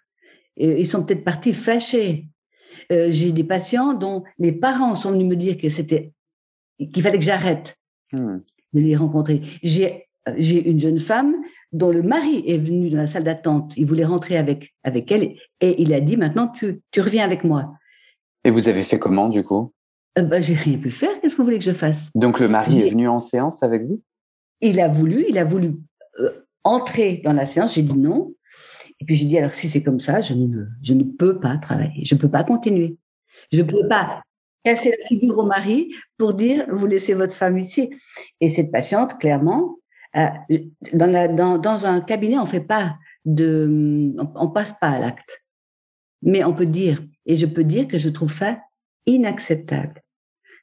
Ils 0.56 0.86
sont 0.86 1.04
peut-être 1.04 1.24
partis 1.24 1.52
fâchés. 1.52 2.28
Euh, 2.92 3.08
j'ai 3.10 3.32
des 3.32 3.44
patients 3.44 3.94
dont 3.94 4.24
les 4.38 4.52
parents 4.52 4.94
sont 4.94 5.12
venus 5.12 5.26
me 5.26 5.36
dire 5.36 5.58
que 5.58 5.68
c'était, 5.68 6.12
qu'il 6.92 7.02
fallait 7.02 7.18
que 7.18 7.24
j'arrête 7.24 7.76
Hmm. 8.12 8.38
de 8.72 8.80
les 8.80 8.94
rencontrer. 8.94 9.40
J'ai, 9.64 10.06
j'ai 10.36 10.70
une 10.70 10.78
jeune 10.78 11.00
femme 11.00 11.34
dont 11.72 11.90
le 11.90 12.02
mari 12.02 12.44
est 12.46 12.56
venu 12.56 12.88
dans 12.88 12.98
la 12.98 13.08
salle 13.08 13.24
d'attente. 13.24 13.76
Il 13.76 13.84
voulait 13.84 14.04
rentrer 14.04 14.36
avec, 14.36 14.72
avec 14.84 15.10
elle 15.10 15.34
et 15.60 15.82
il 15.82 15.92
a 15.92 16.00
dit 16.00 16.16
maintenant 16.16 16.46
tu, 16.46 16.82
tu 16.92 17.00
reviens 17.00 17.24
avec 17.24 17.42
moi. 17.42 17.74
Et 18.44 18.52
vous 18.52 18.68
avez 18.68 18.84
fait 18.84 19.00
comment 19.00 19.28
du 19.28 19.42
coup? 19.42 19.72
Euh, 20.16 20.22
ben, 20.22 20.40
j'ai 20.40 20.54
rien 20.54 20.78
pu 20.78 20.90
faire. 20.90 21.20
Qu'est-ce 21.20 21.34
que 21.34 21.42
vous 21.42 21.46
voulez 21.46 21.58
que 21.58 21.64
je 21.64 21.72
fasse? 21.72 22.10
Donc 22.14 22.38
le 22.38 22.46
mari 22.46 22.80
est 22.80 22.90
venu 22.90 23.08
en 23.08 23.18
séance 23.18 23.64
avec 23.64 23.82
vous? 23.84 24.00
Il 24.60 24.78
a 24.78 24.86
voulu, 24.86 25.26
il 25.28 25.36
a 25.36 25.44
voulu 25.44 25.74
euh, 26.20 26.30
entrer 26.62 27.22
dans 27.24 27.32
la 27.32 27.44
séance. 27.44 27.74
J'ai 27.74 27.82
dit 27.82 27.98
non. 27.98 28.34
Et 29.00 29.04
puis 29.04 29.14
j'ai 29.14 29.26
dit 29.26 29.38
alors 29.38 29.52
si 29.52 29.68
c'est 29.68 29.82
comme 29.82 30.00
ça, 30.00 30.20
je 30.20 30.34
ne, 30.34 31.02
peux 31.04 31.38
pas 31.38 31.58
travailler. 31.58 32.04
Je 32.04 32.14
ne 32.14 32.20
peux 32.20 32.30
pas 32.30 32.44
continuer. 32.44 32.96
Je 33.52 33.62
ne 33.62 33.66
peux 33.66 33.86
pas 33.88 34.22
casser 34.64 34.90
la 34.90 35.06
figure 35.06 35.38
au 35.38 35.46
mari 35.46 35.92
pour 36.16 36.34
dire 36.34 36.66
vous 36.70 36.86
laissez 36.86 37.14
votre 37.14 37.34
femme 37.34 37.58
ici. 37.58 37.90
Et 38.40 38.48
cette 38.48 38.72
patiente, 38.72 39.18
clairement, 39.18 39.76
euh, 40.16 40.28
dans 40.92 41.86
un 41.86 42.00
cabinet, 42.00 42.38
on 42.38 42.46
fait 42.46 42.60
pas 42.60 42.96
de, 43.24 44.14
on, 44.18 44.32
on 44.34 44.48
passe 44.48 44.72
pas 44.72 44.90
à 44.90 44.98
l'acte. 44.98 45.42
Mais 46.22 46.42
on 46.44 46.54
peut 46.54 46.66
dire, 46.66 47.02
et 47.26 47.36
je 47.36 47.46
peux 47.46 47.64
dire 47.64 47.86
que 47.86 47.98
je 47.98 48.08
trouve 48.08 48.32
ça 48.32 48.58
inacceptable, 49.04 50.02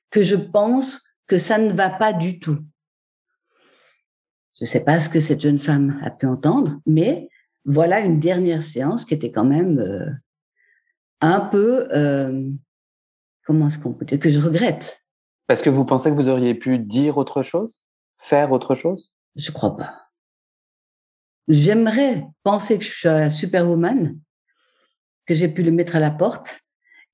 que 0.10 0.24
je 0.24 0.36
pense 0.36 1.02
que 1.28 1.38
ça 1.38 1.58
ne 1.58 1.74
va 1.74 1.90
pas 1.90 2.14
du 2.14 2.40
tout. 2.40 2.60
Je 4.58 4.66
ne 4.66 4.68
sais 4.68 4.84
pas 4.84 5.00
ce 5.00 5.10
que 5.10 5.20
cette 5.20 5.42
jeune 5.42 5.60
femme 5.60 6.00
a 6.04 6.12
pu 6.12 6.26
entendre, 6.26 6.80
mais 6.86 7.30
voilà 7.66 8.02
une 8.02 8.20
dernière 8.20 8.64
séance 8.64 9.06
qui 9.06 9.14
était 9.14 9.32
quand 9.32 9.46
même 9.46 9.80
euh, 9.80 10.10
un 11.22 11.40
peu, 11.40 11.88
euh, 11.94 12.50
comment 13.46 13.68
est-ce 13.68 13.80
qu'on 13.80 13.94
peut 13.94 14.06
dire, 14.06 14.20
que 14.20 14.30
je 14.30 14.40
regrette. 14.40 15.02
Parce 15.48 15.62
que 15.62 15.70
vous 15.70 15.86
pensez 15.86 16.10
que 16.10 16.16
vous 16.16 16.30
auriez 16.30 16.56
pu 16.56 16.80
dire 16.80 17.18
autre 17.18 17.44
chose? 17.44 17.84
Faire 18.18 18.52
autre 18.52 18.76
chose? 18.76 19.12
Je 19.36 19.52
crois 19.52 19.76
pas. 19.76 20.04
J'aimerais 21.48 22.26
penser 22.44 22.78
que 22.78 22.86
je 22.86 22.90
suis 22.90 23.10
un 23.10 23.30
superwoman, 23.30 24.18
que 25.26 25.34
j'ai 25.34 25.50
pu 25.50 25.64
le 25.64 25.72
mettre 25.72 25.96
à 25.96 26.00
la 26.00 26.12
porte. 26.12 26.60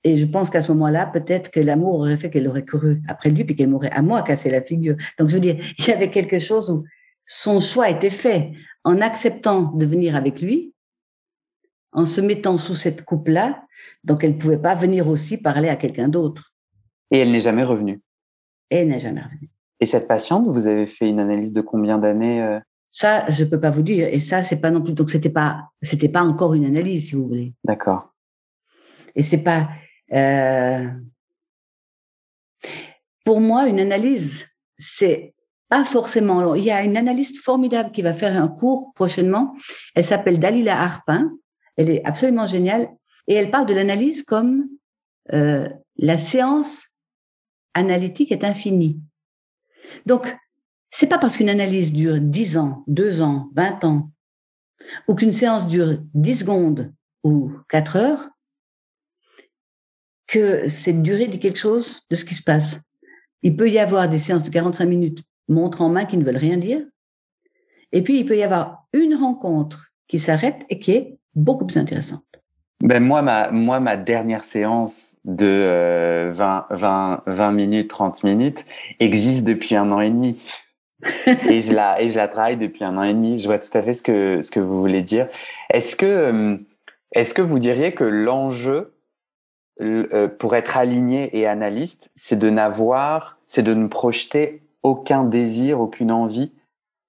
Et 0.03 0.15
je 0.17 0.25
pense 0.25 0.49
qu'à 0.49 0.61
ce 0.61 0.71
moment-là, 0.71 1.07
peut-être 1.07 1.51
que 1.51 1.59
l'amour 1.59 1.95
aurait 1.95 2.17
fait 2.17 2.29
qu'elle 2.29 2.47
aurait 2.47 2.65
couru 2.65 3.01
après 3.07 3.31
lui, 3.31 3.43
puis 3.43 3.55
qu'elle 3.55 3.69
m'aurait 3.69 3.91
à 3.91 4.01
moi 4.01 4.21
cassé 4.21 4.49
la 4.49 4.61
figure. 4.61 4.95
Donc, 5.17 5.29
je 5.29 5.35
veux 5.35 5.41
dire, 5.41 5.57
il 5.77 5.87
y 5.87 5.91
avait 5.91 6.09
quelque 6.09 6.39
chose 6.39 6.69
où 6.69 6.85
son 7.25 7.59
choix 7.59 7.89
était 7.89 8.09
fait 8.09 8.53
en 8.83 9.01
acceptant 9.01 9.71
de 9.73 9.85
venir 9.85 10.15
avec 10.15 10.41
lui, 10.41 10.73
en 11.91 12.05
se 12.05 12.21
mettant 12.21 12.57
sous 12.57 12.75
cette 12.75 13.03
coupe-là. 13.03 13.63
Donc, 14.03 14.23
elle 14.23 14.35
ne 14.35 14.39
pouvait 14.39 14.61
pas 14.61 14.75
venir 14.75 15.07
aussi 15.07 15.37
parler 15.37 15.69
à 15.69 15.75
quelqu'un 15.75 16.07
d'autre. 16.07 16.53
Et 17.11 17.17
elle 17.19 17.31
n'est 17.31 17.39
jamais 17.39 17.63
revenue. 17.63 18.01
Et 18.69 18.77
elle 18.77 18.89
n'est 18.89 18.99
jamais 18.99 19.21
revenue. 19.21 19.49
Et 19.79 19.85
cette 19.85 20.07
patiente, 20.07 20.47
vous 20.47 20.67
avez 20.67 20.85
fait 20.85 21.09
une 21.09 21.19
analyse 21.19 21.53
de 21.53 21.61
combien 21.61 21.97
d'années 21.97 22.41
euh? 22.41 22.59
Ça, 22.91 23.29
je 23.29 23.43
peux 23.43 23.59
pas 23.59 23.69
vous 23.69 23.81
dire. 23.83 24.07
Et 24.07 24.19
ça, 24.19 24.43
c'est 24.43 24.59
pas 24.59 24.71
non 24.71 24.81
plus. 24.81 24.93
Donc, 24.93 25.09
c'était 25.09 25.29
pas, 25.29 25.69
c'était 25.81 26.09
pas 26.09 26.23
encore 26.23 26.53
une 26.53 26.65
analyse, 26.65 27.09
si 27.09 27.15
vous 27.15 27.27
voulez. 27.27 27.53
D'accord. 27.63 28.07
Et 29.15 29.23
c'est 29.23 29.43
pas. 29.43 29.69
euh, 30.13 30.87
Pour 33.25 33.41
moi, 33.41 33.67
une 33.67 33.79
analyse, 33.79 34.45
c'est 34.77 35.33
pas 35.69 35.85
forcément. 35.85 36.55
Il 36.55 36.63
y 36.63 36.71
a 36.71 36.83
une 36.83 36.97
analyste 36.97 37.37
formidable 37.37 37.91
qui 37.91 38.01
va 38.01 38.13
faire 38.13 38.41
un 38.41 38.47
cours 38.47 38.91
prochainement. 38.95 39.55
Elle 39.95 40.03
s'appelle 40.03 40.39
Dalila 40.39 40.81
Harpin. 40.81 41.31
Elle 41.77 41.91
est 41.91 42.05
absolument 42.05 42.47
géniale. 42.47 42.89
Et 43.27 43.35
elle 43.35 43.51
parle 43.51 43.67
de 43.67 43.75
l'analyse 43.75 44.23
comme 44.23 44.67
euh, 45.33 45.69
la 45.97 46.17
séance 46.17 46.87
analytique 47.75 48.31
est 48.31 48.43
infinie. 48.43 48.99
Donc, 50.05 50.35
c'est 50.89 51.07
pas 51.07 51.19
parce 51.19 51.37
qu'une 51.37 51.49
analyse 51.49 51.93
dure 51.93 52.19
10 52.19 52.57
ans, 52.57 52.83
2 52.87 53.21
ans, 53.21 53.49
20 53.55 53.83
ans, 53.83 54.11
ou 55.07 55.13
qu'une 55.13 55.31
séance 55.31 55.67
dure 55.67 55.99
10 56.15 56.39
secondes 56.39 56.91
ou 57.23 57.51
4 57.69 57.95
heures, 57.95 58.29
que 60.25 60.67
cette 60.67 61.01
durée 61.03 61.27
dit 61.27 61.39
quelque 61.39 61.59
chose 61.59 62.01
de 62.09 62.15
ce 62.15 62.25
qui 62.25 62.35
se 62.35 62.43
passe. 62.43 62.79
Il 63.41 63.55
peut 63.55 63.69
y 63.69 63.79
avoir 63.79 64.09
des 64.09 64.17
séances 64.17 64.43
de 64.43 64.49
45 64.49 64.85
minutes, 64.85 65.23
montre 65.49 65.81
en 65.81 65.89
main, 65.89 66.05
qui 66.05 66.17
ne 66.17 66.23
veulent 66.23 66.37
rien 66.37 66.57
dire. 66.57 66.81
Et 67.91 68.01
puis, 68.01 68.19
il 68.19 68.25
peut 68.25 68.37
y 68.37 68.43
avoir 68.43 68.85
une 68.93 69.15
rencontre 69.15 69.91
qui 70.07 70.19
s'arrête 70.19 70.61
et 70.69 70.79
qui 70.79 70.91
est 70.91 71.17
beaucoup 71.35 71.65
plus 71.65 71.77
intéressante. 71.77 72.23
Ben 72.81 73.03
moi, 73.03 73.21
ma, 73.21 73.51
moi, 73.51 73.81
ma 73.81 73.97
dernière 73.97 74.43
séance 74.43 75.17
de 75.25 75.45
euh, 75.45 76.31
20, 76.33 76.67
20, 76.69 77.23
20 77.25 77.51
minutes, 77.51 77.89
30 77.89 78.23
minutes 78.23 78.65
existe 78.99 79.45
depuis 79.45 79.75
un 79.75 79.91
an 79.91 79.99
et 79.99 80.09
demi. 80.09 80.41
et, 81.49 81.61
je 81.61 81.73
la, 81.73 82.01
et 82.01 82.09
je 82.09 82.15
la 82.15 82.27
travaille 82.27 82.57
depuis 82.57 82.85
un 82.85 82.97
an 82.97 83.03
et 83.03 83.13
demi. 83.13 83.39
Je 83.39 83.47
vois 83.47 83.59
tout 83.59 83.77
à 83.77 83.83
fait 83.83 83.93
ce 83.93 84.01
que, 84.01 84.41
ce 84.41 84.49
que 84.49 84.61
vous 84.61 84.79
voulez 84.79 85.01
dire. 85.01 85.27
Est-ce 85.69 85.97
que, 85.97 86.05
euh, 86.05 86.57
est-ce 87.11 87.33
que 87.33 87.41
vous 87.41 87.59
diriez 87.59 87.93
que 87.93 88.05
l'enjeu 88.05 88.93
euh, 89.81 90.27
pour 90.27 90.55
être 90.55 90.77
aligné 90.77 91.37
et 91.37 91.47
analyste, 91.47 92.11
c'est 92.13 92.37
de 92.37 92.49
n'avoir, 92.49 93.39
c'est 93.47 93.63
de 93.63 93.73
ne 93.73 93.87
projeter 93.87 94.61
aucun 94.83 95.23
désir, 95.23 95.79
aucune 95.79 96.11
envie 96.11 96.51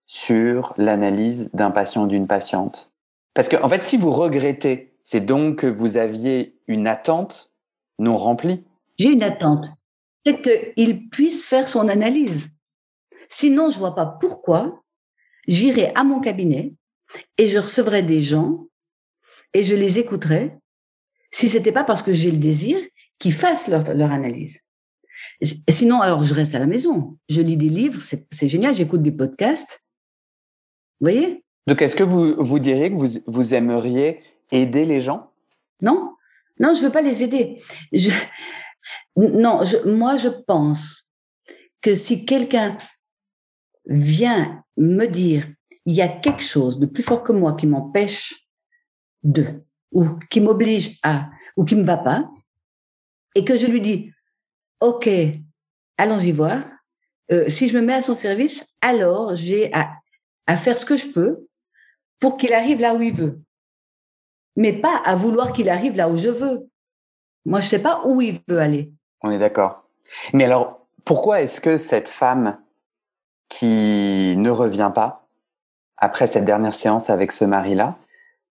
sur 0.06 0.74
l'analyse 0.76 1.50
d'un 1.54 1.70
patient 1.70 2.04
ou 2.04 2.06
d'une 2.06 2.26
patiente 2.26 2.92
Parce 3.34 3.48
que, 3.48 3.62
en 3.62 3.68
fait, 3.68 3.84
si 3.84 3.96
vous 3.96 4.10
regrettez 4.10 4.90
c'est 5.02 5.20
donc 5.20 5.60
que 5.60 5.66
vous 5.66 5.96
aviez 5.96 6.56
une 6.66 6.86
attente 6.86 7.52
non 7.98 8.16
remplie. 8.16 8.64
J'ai 8.98 9.10
une 9.10 9.22
attente. 9.22 9.66
C'est 10.24 10.40
qu'il 10.40 11.08
puisse 11.08 11.44
faire 11.44 11.68
son 11.68 11.88
analyse. 11.88 12.50
Sinon, 13.28 13.70
je 13.70 13.78
vois 13.78 13.94
pas 13.94 14.06
pourquoi 14.06 14.82
j'irai 15.48 15.92
à 15.94 16.04
mon 16.04 16.20
cabinet 16.20 16.74
et 17.38 17.48
je 17.48 17.58
recevrai 17.58 18.02
des 18.02 18.20
gens 18.20 18.66
et 19.54 19.64
je 19.64 19.74
les 19.74 19.98
écouterai 19.98 20.56
si 21.32 21.48
c'était 21.48 21.72
pas 21.72 21.84
parce 21.84 22.02
que 22.02 22.12
j'ai 22.12 22.30
le 22.30 22.38
désir 22.38 22.78
qu'ils 23.18 23.32
fassent 23.32 23.68
leur, 23.68 23.94
leur 23.94 24.12
analyse. 24.12 24.60
Et 25.40 25.72
sinon, 25.72 26.00
alors 26.00 26.24
je 26.24 26.34
reste 26.34 26.54
à 26.54 26.58
la 26.58 26.66
maison. 26.66 27.16
Je 27.28 27.40
lis 27.40 27.56
des 27.56 27.68
livres, 27.68 28.02
c'est 28.02 28.48
génial, 28.48 28.74
j'écoute 28.74 29.02
des 29.02 29.12
podcasts. 29.12 29.82
Vous 31.00 31.06
voyez? 31.06 31.44
Donc, 31.66 31.80
est-ce 31.82 31.96
que 31.96 32.02
vous, 32.02 32.34
vous 32.38 32.58
diriez 32.58 32.90
que 32.90 32.96
vous, 32.96 33.08
vous 33.26 33.54
aimeriez 33.54 34.22
aider 34.50 34.84
les 34.84 35.00
gens? 35.00 35.32
Non, 35.80 36.14
non, 36.58 36.74
je 36.74 36.82
veux 36.82 36.90
pas 36.90 37.00
les 37.00 37.22
aider. 37.22 37.62
Je, 37.92 38.10
non, 39.16 39.64
je, 39.64 39.76
moi, 39.88 40.16
je 40.16 40.28
pense 40.28 41.08
que 41.80 41.94
si 41.94 42.26
quelqu'un 42.26 42.76
vient 43.86 44.62
me 44.76 45.06
dire 45.06 45.46
il 45.86 45.94
y 45.94 46.02
a 46.02 46.08
quelque 46.08 46.42
chose 46.42 46.78
de 46.78 46.86
plus 46.86 47.02
fort 47.02 47.22
que 47.22 47.32
moi 47.32 47.54
qui 47.54 47.66
m'empêche 47.66 48.46
de, 49.22 49.64
ou 49.92 50.06
qui 50.30 50.40
m'oblige 50.40 50.98
à, 51.02 51.30
ou 51.56 51.64
qui 51.64 51.74
me 51.74 51.82
va 51.82 51.96
pas, 51.96 52.30
et 53.34 53.44
que 53.44 53.56
je 53.56 53.66
lui 53.66 53.80
dis, 53.80 54.12
OK, 54.80 55.08
allons-y 55.98 56.32
voir. 56.32 56.62
Euh, 57.32 57.48
si 57.48 57.68
je 57.68 57.76
me 57.76 57.82
mets 57.82 57.94
à 57.94 58.00
son 58.00 58.14
service, 58.14 58.66
alors 58.80 59.34
j'ai 59.34 59.72
à, 59.72 59.90
à 60.46 60.56
faire 60.56 60.78
ce 60.78 60.86
que 60.86 60.96
je 60.96 61.06
peux 61.06 61.46
pour 62.18 62.36
qu'il 62.36 62.52
arrive 62.52 62.80
là 62.80 62.94
où 62.94 63.02
il 63.02 63.12
veut. 63.12 63.40
Mais 64.56 64.72
pas 64.72 65.00
à 65.04 65.14
vouloir 65.14 65.52
qu'il 65.52 65.68
arrive 65.68 65.96
là 65.96 66.08
où 66.08 66.16
je 66.16 66.28
veux. 66.28 66.68
Moi, 67.44 67.60
je 67.60 67.68
sais 67.68 67.82
pas 67.82 68.02
où 68.04 68.20
il 68.20 68.40
veut 68.48 68.58
aller. 68.58 68.92
On 69.22 69.30
est 69.30 69.38
d'accord. 69.38 69.84
Mais 70.32 70.44
alors, 70.44 70.86
pourquoi 71.04 71.40
est-ce 71.40 71.60
que 71.60 71.78
cette 71.78 72.08
femme 72.08 72.58
qui 73.48 74.34
ne 74.36 74.50
revient 74.50 74.92
pas 74.94 75.28
après 75.96 76.26
cette 76.26 76.44
dernière 76.44 76.74
séance 76.74 77.10
avec 77.10 77.32
ce 77.32 77.44
mari-là, 77.44 77.96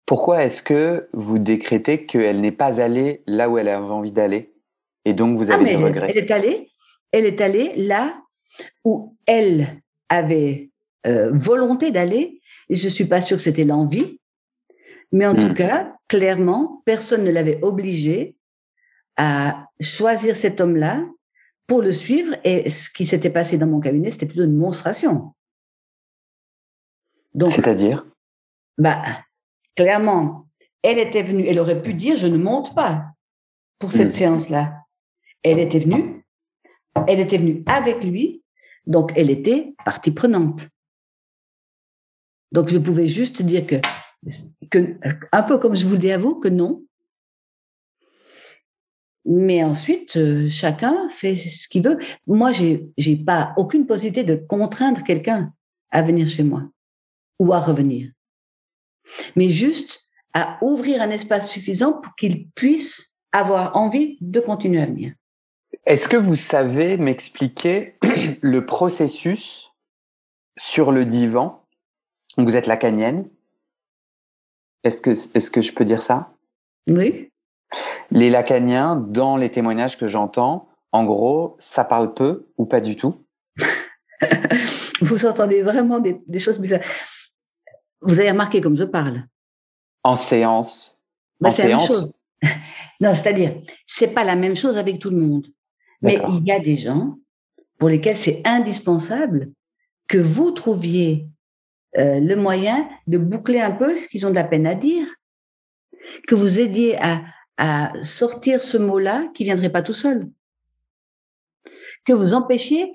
pourquoi 0.06 0.44
est-ce 0.44 0.64
que 0.64 1.10
vous 1.14 1.40
décrétez 1.40 2.06
qu'elle 2.06 2.42
n'est 2.42 2.52
pas 2.52 2.82
allée 2.82 3.24
là 3.28 3.50
où 3.50 3.58
elle 3.58 3.70
avait 3.70 3.90
envie 3.90 4.12
d'aller? 4.12 4.53
Et 5.06 5.14
donc 5.14 5.38
vous 5.38 5.52
Ah, 5.52 5.56
avez 5.56 5.66
des 5.66 5.72
elle, 5.72 5.84
regrets 5.84 6.10
elle 6.12 6.18
est 6.18 6.32
allée, 6.32 6.72
elle 7.12 7.26
est 7.26 7.42
allée 7.42 7.74
là 7.78 8.22
où 8.86 9.18
elle 9.26 9.82
avait 10.10 10.70
euh, 11.08 11.32
volonté 11.34 11.92
d'aller. 11.92 12.40
Et 12.70 12.76
je 12.76 12.88
suis 12.88 13.06
pas 13.06 13.20
sûre 13.22 13.38
que 13.38 13.44
c'était 13.44 13.64
l'envie, 13.66 14.20
mais 15.12 15.26
en 15.26 15.34
Hmm. 15.34 15.48
tout 15.48 15.54
cas, 15.54 15.96
clairement, 16.08 16.82
personne 16.86 17.24
ne 17.24 17.32
l'avait 17.32 17.60
obligée 17.62 18.36
à 19.18 19.68
choisir 19.82 20.36
cet 20.36 20.62
homme-là 20.62 21.06
pour 21.68 21.82
le 21.82 21.92
suivre. 21.92 22.36
Et 22.44 22.70
ce 22.70 22.90
qui 22.90 23.06
s'était 23.06 23.30
passé 23.30 23.58
dans 23.58 23.68
mon 23.68 23.80
cabinet, 23.80 24.12
c'était 24.12 24.26
plutôt 24.26 24.44
une 24.46 24.56
monstration. 24.58 25.34
Donc, 27.34 27.50
C'est-à-dire? 27.52 28.06
bah, 28.78 29.02
clairement, 29.76 30.48
elle 30.84 31.00
était 31.00 31.24
venue, 31.24 31.48
elle 31.48 31.60
aurait 31.60 31.82
pu 31.82 31.94
dire, 31.94 32.18
je 32.18 32.28
ne 32.28 32.38
monte 32.38 32.74
pas 32.76 33.06
pour 33.80 33.92
cette 33.92 34.10
Mm. 34.10 34.14
séance-là. 34.14 34.83
Elle 35.44 35.60
était 35.60 35.80
venue, 35.80 36.26
elle 37.08 37.20
était 37.20 37.38
venue 37.38 37.64
avec 37.66 38.04
lui, 38.04 38.44
donc 38.86 39.12
elle 39.16 39.30
était 39.30 39.74
partie 39.86 40.12
prenante. 40.12 40.68
Donc 42.52 42.70
je 42.70 42.78
pouvais 42.78 43.08
juste 43.08 43.42
dire 43.42 43.66
que, 43.66 43.82
un 45.32 45.44
peu 45.44 45.58
comme 45.58 45.76
je 45.76 45.86
vous 45.86 45.94
le 45.94 46.00
dis 46.00 46.12
à 46.12 46.18
vous, 46.18 46.40
que 46.40 46.48
non. 46.48 46.86
Mais 49.26 49.64
ensuite, 49.64 50.18
euh, 50.18 50.50
chacun 50.50 51.08
fait 51.08 51.38
ce 51.38 51.68
qu'il 51.70 51.84
veut. 51.84 51.98
Moi, 52.28 52.52
j'ai, 52.52 52.90
j'ai 52.98 53.16
pas 53.16 53.54
aucune 53.56 53.88
possibilité 53.88 54.24
de 54.24 54.36
contraindre 54.36 55.02
quelqu'un 55.04 55.54
à 55.92 56.02
venir 56.02 56.28
chez 56.28 56.44
moi 56.44 56.70
ou 57.40 57.54
à 57.54 57.60
revenir. 57.60 58.12
Mais 59.36 59.50
juste 59.50 60.02
à 60.34 60.58
ouvrir 60.62 61.02
un 61.02 61.10
espace 61.10 61.50
suffisant 61.50 61.94
pour 61.94 62.16
qu'il 62.16 62.50
puisse 62.50 63.16
avoir 63.32 63.76
envie 63.78 64.18
de 64.20 64.40
continuer 64.40 64.82
à 64.82 64.88
venir. 64.88 65.14
Est-ce 65.86 66.08
que 66.08 66.16
vous 66.16 66.38
savez 66.38 66.96
m'expliquer 66.98 67.98
le 68.42 68.66
processus 68.66 69.74
sur 70.58 70.94
le 70.94 71.06
divan? 71.06 71.66
Vous 72.38 72.56
êtes 72.56 72.68
lacanienne. 72.68 73.30
Est-ce 74.84 75.02
que, 75.02 75.12
est-ce 75.12 75.52
que 75.52 75.62
je 75.62 75.74
peux 75.74 75.84
dire 75.84 76.02
ça? 76.02 76.32
Oui. 76.90 77.30
Les 78.12 78.30
lacaniens, 78.30 78.96
dans 78.96 79.36
les 79.36 79.52
témoignages 79.52 79.98
que 79.98 80.08
j'entends, 80.08 80.70
en 80.94 81.04
gros, 81.04 81.56
ça 81.60 81.84
parle 81.84 82.14
peu 82.14 82.48
ou 82.58 82.66
pas 82.66 82.80
du 82.80 82.96
tout? 82.96 83.26
Vous 85.02 85.26
entendez 85.26 85.64
vraiment 85.64 86.00
des, 86.00 86.18
des 86.28 86.40
choses 86.40 86.60
bizarres. 86.60 86.82
Vous 88.02 88.20
avez 88.20 88.32
remarqué 88.32 88.62
comme 88.62 88.78
je 88.78 88.84
parle? 88.84 89.26
En 90.04 90.16
séance. 90.16 91.02
Bah, 91.42 91.50
en 91.50 91.52
séance. 91.52 91.92
non, 93.02 93.16
c'est-à-dire, 93.16 93.62
c'est 93.86 94.14
pas 94.14 94.24
la 94.24 94.36
même 94.36 94.56
chose 94.56 94.78
avec 94.78 95.00
tout 95.00 95.10
le 95.10 95.18
monde. 95.18 95.48
Mais 96.04 96.20
il 96.30 96.46
y 96.46 96.52
a 96.52 96.60
des 96.60 96.76
gens 96.76 97.18
pour 97.80 97.90
lesquels 97.90 98.18
c'est 98.18 98.42
indispensable 98.46 99.52
que 100.08 100.18
vous 100.18 100.52
trouviez 100.52 101.28
euh, 101.98 102.20
le 102.20 102.36
moyen 102.36 102.88
de 103.08 103.18
boucler 103.18 103.60
un 103.60 103.72
peu 103.72 103.96
ce 103.96 104.08
qu'ils 104.08 104.26
ont 104.26 104.30
de 104.30 104.36
la 104.36 104.44
peine 104.44 104.68
à 104.68 104.76
dire, 104.76 105.08
que 106.28 106.36
vous 106.36 106.60
aidiez 106.60 106.98
à, 107.02 107.24
à 107.58 107.94
sortir 108.04 108.62
ce 108.62 108.78
mot-là 108.78 109.28
qui 109.34 109.44
viendrait 109.46 109.72
pas 109.72 109.82
tout 109.82 109.94
seul, 109.94 110.30
que 112.06 112.14
vous 112.14 112.34
empêchiez 112.34 112.92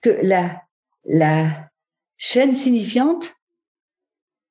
que 0.00 0.10
la, 0.22 0.62
la 1.04 1.68
chaîne 2.16 2.54
signifiante 2.54 3.34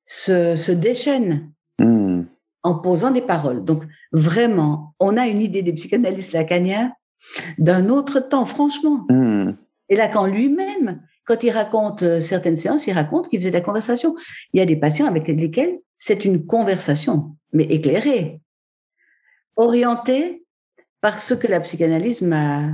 se, 0.06 0.56
se 0.56 0.72
déchaîne 0.72 1.52
Hmm. 1.82 2.24
en 2.62 2.78
posant 2.78 3.10
des 3.10 3.22
paroles. 3.22 3.64
Donc, 3.64 3.84
vraiment, 4.12 4.94
on 5.00 5.16
a 5.16 5.26
une 5.26 5.40
idée 5.40 5.62
des 5.62 5.72
psychanalystes 5.72 6.32
lacaniens 6.32 6.92
d'un 7.58 7.88
autre 7.88 8.20
temps, 8.20 8.46
franchement. 8.46 9.06
Hmm. 9.08 9.52
Et 9.88 9.96
Lacan 9.96 10.26
lui-même, 10.26 11.02
quand 11.24 11.42
il 11.44 11.50
raconte 11.50 12.02
euh, 12.02 12.20
certaines 12.20 12.56
séances, 12.56 12.86
il 12.86 12.92
raconte 12.92 13.28
qu'il 13.28 13.38
faisait 13.38 13.50
de 13.50 13.56
la 13.56 13.60
conversation. 13.60 14.14
Il 14.52 14.58
y 14.58 14.62
a 14.62 14.66
des 14.66 14.76
patients 14.76 15.06
avec 15.06 15.28
lesquels 15.28 15.78
c'est 15.98 16.24
une 16.24 16.46
conversation, 16.46 17.36
mais 17.52 17.64
éclairée, 17.64 18.40
orientée 19.56 20.44
par 21.00 21.18
ce 21.18 21.34
que 21.34 21.46
la 21.46 21.60
psychanalyse 21.60 22.22
m'a 22.22 22.70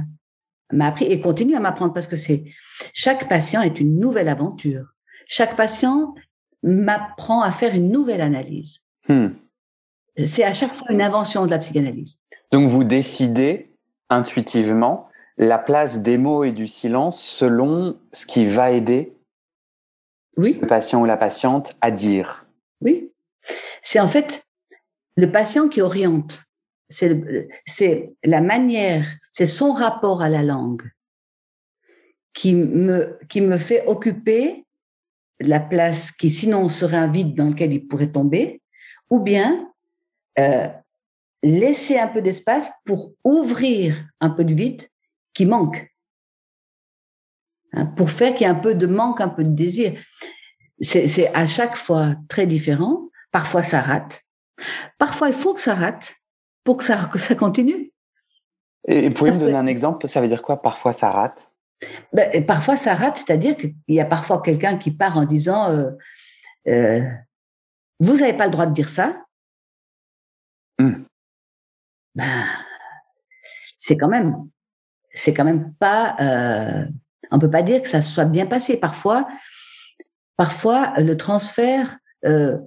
m'a 0.73 0.87
appris 0.87 1.07
et 1.07 1.21
continue 1.21 1.55
à 1.55 1.61
m'apprendre 1.61 1.95
parce 1.95 2.07
que 2.07 2.17
c'est 2.17 2.45
chaque 2.93 3.29
patient 3.29 3.63
est 3.63 3.81
une 3.81 3.99
nouvelle 3.99 4.29
aventure. 4.29 4.85
Chaque 5.27 5.57
patient 5.57 6.15
m'apprend 6.63 7.43
à 7.43 7.51
faire 7.51 7.75
une 7.75 7.91
nouvelle 7.91 8.21
analyse. 8.21 8.81
Hmm. 9.09 9.29
C'est 10.17 10.45
à 10.45 10.53
chaque 10.53 10.75
fois 10.75 10.91
une 10.91 11.01
invention 11.01 11.47
de 11.47 11.51
la 11.51 11.59
psychanalyse. 11.59 12.19
Donc 12.53 12.69
vous 12.69 12.85
décidez 12.85 13.77
intuitivement 14.11 15.09
la 15.37 15.59
place 15.59 16.03
des 16.03 16.18
mots 16.18 16.44
et 16.44 16.53
du 16.53 16.66
silence 16.66 17.23
selon 17.23 17.99
ce 18.12 18.27
qui 18.27 18.47
va 18.47 18.71
aider 18.73 19.16
Oui, 20.37 20.59
le 20.61 20.66
patient 20.66 21.01
ou 21.01 21.05
la 21.05 21.16
patiente 21.16 21.77
à 21.81 21.90
dire. 21.90 22.47
oui. 22.81 23.12
C'est 23.83 24.01
en 24.01 24.09
fait 24.09 24.44
le 25.16 25.33
patient 25.33 25.68
qui 25.68 25.81
oriente. 25.81 26.42
C'est 26.90 28.12
la 28.25 28.40
manière, 28.40 29.07
c'est 29.33 29.47
son 29.47 29.73
rapport 29.73 30.21
à 30.23 30.29
la 30.29 30.42
langue 30.42 30.83
qui 32.35 32.55
me, 32.55 33.18
qui 33.29 33.40
me 33.40 33.57
fait 33.57 33.87
occuper 33.87 34.66
la 35.40 35.61
place 35.61 36.12
qui 36.12 36.31
sinon 36.31 36.68
serait 36.68 36.97
un 36.97 37.11
vide 37.11 37.35
dans 37.35 37.49
lequel 37.49 37.73
il 37.73 37.87
pourrait 37.87 38.12
tomber, 38.12 38.61
ou 39.11 39.21
bien 39.21 39.73
euh, 40.38 40.68
laisser 41.42 41.98
un 41.98 42.09
peu 42.09 42.20
d'espace 42.22 42.70
pour 42.85 43.12
ouvrir 43.24 44.05
un 44.20 44.31
peu 44.31 44.44
de 44.44 44.55
vide 44.55 44.88
qui 45.35 45.46
manque. 45.46 45.88
Hein, 47.72 47.87
pour 47.87 48.11
faire 48.11 48.35
qu'il 48.35 48.46
y 48.46 48.51
ait 48.51 48.53
un 48.53 48.55
peu 48.55 48.74
de 48.74 48.87
manque, 48.87 49.20
un 49.20 49.29
peu 49.29 49.44
de 49.44 49.55
désir. 49.55 50.01
C'est 50.81 51.35
à 51.35 51.46
chaque 51.46 51.77
fois 51.77 52.14
très 52.29 52.46
différent. 52.46 53.09
Parfois, 53.31 53.62
ça 53.62 53.81
rate. 53.81 54.22
Parfois, 54.98 55.29
il 55.29 55.35
faut 55.35 55.55
que 55.55 55.61
ça 55.61 55.74
rate 55.74 56.14
pour 56.64 56.79
que 56.79 56.85
ça, 56.85 56.96
que 57.12 57.18
ça 57.18 57.35
continue. 57.35 57.92
Et, 58.87 59.11
pouvez 59.11 59.31
Parce 59.31 59.37
me 59.37 59.40
donner 59.40 59.53
que- 59.53 59.59
un 59.59 59.66
exemple? 59.66 60.09
Ça 60.09 60.20
veut 60.20 60.29
dire 60.29 60.42
quoi 60.42 60.62
Parfois 60.62 60.92
ça 60.92 61.11
rate? 61.11 61.51
Ben, 62.12 62.29
et 62.33 62.40
parfois, 62.40 62.77
ça 62.77 62.94
rate, 62.94 63.18
c'est-à-dire 63.18 63.57
qu'il 63.57 63.74
y 63.88 64.01
a 64.01 64.05
parfois 64.05 64.42
quelqu'un 64.42 64.79
qui 64.79 64.90
part 64.90 65.16
en 65.16 65.24
disant 65.24 65.70
euh, 65.70 65.90
euh, 66.66 67.01
Vous 68.01 68.16
n'avez 68.16 68.37
pas 68.37 68.46
le 68.46 68.51
droit 68.51 68.66
de 68.66 68.72
dire 68.72 68.88
ça. 68.88 69.24
Hmm. 70.79 71.05
Ben, 72.19 72.49
c'est 73.79 73.97
quand 73.97 74.09
même, 74.09 74.35
c'est 75.15 75.33
quand 75.33 75.45
même 75.45 75.73
pas. 75.75 76.17
Euh, 76.21 76.85
on 77.31 77.39
peut 77.39 77.51
pas 77.51 77.63
dire 77.63 77.81
que 77.81 77.89
ça 77.89 78.03
soit 78.03 78.25
bien 78.25 78.45
passé. 78.45 78.77
Parfois, 78.77 79.29
parfois 80.37 80.95
le 80.99 81.17
transfert, 81.17 81.97
euh, 82.25 82.59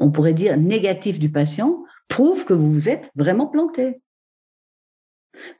on 0.00 0.10
pourrait 0.10 0.32
dire 0.32 0.56
négatif 0.56 1.20
du 1.20 1.30
patient, 1.30 1.84
prouve 2.08 2.44
que 2.44 2.52
vous 2.52 2.72
vous 2.72 2.88
êtes 2.88 3.12
vraiment 3.14 3.46
planté. 3.46 4.00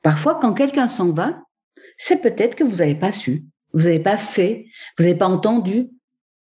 Parfois, 0.01 0.35
quand 0.35 0.53
quelqu'un 0.53 0.89
s'en 0.89 1.11
va, 1.11 1.41
c'est 1.97 2.21
peut-être 2.21 2.55
que 2.55 2.65
vous 2.65 2.77
n'avez 2.77 2.95
pas 2.95 3.13
su, 3.13 3.45
vous 3.71 3.83
n'avez 3.83 4.01
pas 4.01 4.17
fait, 4.17 4.65
vous 4.97 5.05
n'avez 5.05 5.17
pas 5.17 5.27
entendu 5.27 5.87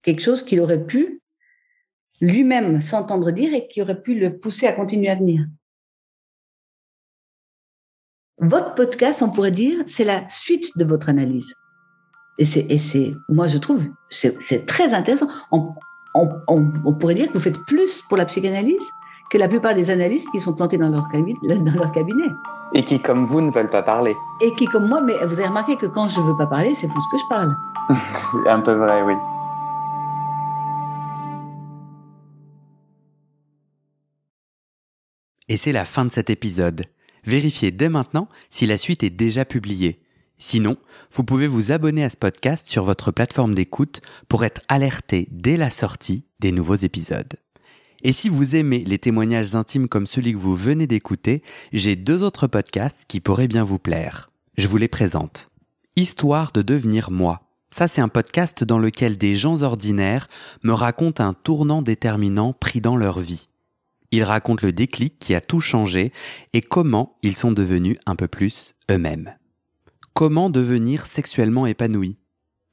quelque 0.02 0.22
chose 0.22 0.42
qu'il 0.42 0.58
aurait 0.58 0.84
pu 0.84 1.22
lui-même 2.20 2.80
s'entendre 2.80 3.30
dire 3.30 3.54
et 3.54 3.68
qui 3.68 3.80
aurait 3.80 4.02
pu 4.02 4.18
le 4.18 4.40
pousser 4.40 4.66
à 4.66 4.72
continuer 4.72 5.08
à 5.08 5.14
venir. 5.14 5.46
Votre 8.40 8.74
podcast, 8.74 9.20
on 9.20 9.28
pourrait 9.28 9.50
dire, 9.50 9.82
c'est 9.86 10.04
la 10.04 10.26
suite 10.30 10.76
de 10.78 10.84
votre 10.86 11.10
analyse. 11.10 11.54
Et 12.38 12.46
c'est, 12.46 13.14
moi 13.28 13.46
je 13.48 13.58
trouve, 13.58 13.82
c'est, 14.08 14.64
très 14.64 14.94
intéressant. 14.94 15.28
On, 15.52 15.74
on, 16.14 16.28
on, 16.48 16.72
on 16.86 16.94
pourrait 16.94 17.14
dire 17.14 17.28
que 17.28 17.34
vous 17.34 17.40
faites 17.40 17.58
plus 17.66 18.00
pour 18.08 18.16
la 18.16 18.24
psychanalyse 18.24 18.86
que 19.30 19.36
la 19.36 19.46
plupart 19.46 19.74
des 19.74 19.90
analystes 19.90 20.30
qui 20.30 20.40
sont 20.40 20.54
plantés 20.54 20.78
dans 20.78 20.88
leur, 20.88 21.06
cabinet, 21.10 21.38
dans 21.42 21.74
leur 21.74 21.92
cabinet. 21.92 22.28
Et 22.72 22.82
qui, 22.82 22.98
comme 22.98 23.26
vous, 23.26 23.42
ne 23.42 23.50
veulent 23.50 23.68
pas 23.68 23.82
parler. 23.82 24.16
Et 24.40 24.54
qui, 24.54 24.64
comme 24.64 24.88
moi, 24.88 25.02
mais 25.02 25.14
vous 25.26 25.38
avez 25.38 25.48
remarqué 25.48 25.76
que 25.76 25.86
quand 25.86 26.08
je 26.08 26.18
ne 26.18 26.26
veux 26.26 26.36
pas 26.36 26.46
parler, 26.46 26.74
c'est 26.74 26.88
fou 26.88 26.98
ce 26.98 27.10
que 27.10 27.18
je 27.18 27.28
parle. 27.28 27.54
c'est 28.32 28.48
un 28.48 28.60
peu 28.60 28.72
vrai, 28.72 29.02
oui. 29.02 29.14
Et 35.46 35.58
c'est 35.58 35.72
la 35.72 35.84
fin 35.84 36.06
de 36.06 36.10
cet 36.10 36.30
épisode. 36.30 36.86
Vérifiez 37.24 37.70
dès 37.70 37.88
maintenant 37.88 38.28
si 38.50 38.66
la 38.66 38.78
suite 38.78 39.02
est 39.02 39.10
déjà 39.10 39.44
publiée. 39.44 40.00
Sinon, 40.38 40.78
vous 41.12 41.22
pouvez 41.22 41.46
vous 41.46 41.70
abonner 41.70 42.02
à 42.02 42.08
ce 42.08 42.16
podcast 42.16 42.66
sur 42.66 42.82
votre 42.82 43.12
plateforme 43.12 43.54
d'écoute 43.54 44.00
pour 44.28 44.44
être 44.44 44.62
alerté 44.68 45.28
dès 45.30 45.58
la 45.58 45.68
sortie 45.68 46.24
des 46.40 46.50
nouveaux 46.50 46.76
épisodes. 46.76 47.34
Et 48.02 48.12
si 48.12 48.30
vous 48.30 48.56
aimez 48.56 48.82
les 48.86 48.98
témoignages 48.98 49.54
intimes 49.54 49.86
comme 49.86 50.06
celui 50.06 50.32
que 50.32 50.38
vous 50.38 50.56
venez 50.56 50.86
d'écouter, 50.86 51.42
j'ai 51.74 51.94
deux 51.94 52.22
autres 52.22 52.46
podcasts 52.46 53.04
qui 53.06 53.20
pourraient 53.20 53.48
bien 53.48 53.64
vous 53.64 53.78
plaire. 53.78 54.30
Je 54.56 54.66
vous 54.66 54.78
les 54.78 54.88
présente. 54.88 55.50
Histoire 55.96 56.52
de 56.52 56.62
devenir 56.62 57.10
moi. 57.10 57.42
Ça, 57.70 57.86
c'est 57.86 58.00
un 58.00 58.08
podcast 58.08 58.64
dans 58.64 58.78
lequel 58.78 59.18
des 59.18 59.34
gens 59.34 59.60
ordinaires 59.60 60.28
me 60.62 60.72
racontent 60.72 61.22
un 61.22 61.34
tournant 61.34 61.82
déterminant 61.82 62.54
pris 62.54 62.80
dans 62.80 62.96
leur 62.96 63.20
vie. 63.20 63.49
Ils 64.12 64.24
racontent 64.24 64.66
le 64.66 64.72
déclic 64.72 65.18
qui 65.18 65.34
a 65.34 65.40
tout 65.40 65.60
changé 65.60 66.12
et 66.52 66.60
comment 66.60 67.16
ils 67.22 67.36
sont 67.36 67.52
devenus 67.52 67.96
un 68.06 68.16
peu 68.16 68.26
plus 68.26 68.74
eux-mêmes. 68.90 69.34
Comment 70.14 70.50
devenir 70.50 71.06
sexuellement 71.06 71.66
épanoui 71.66 72.18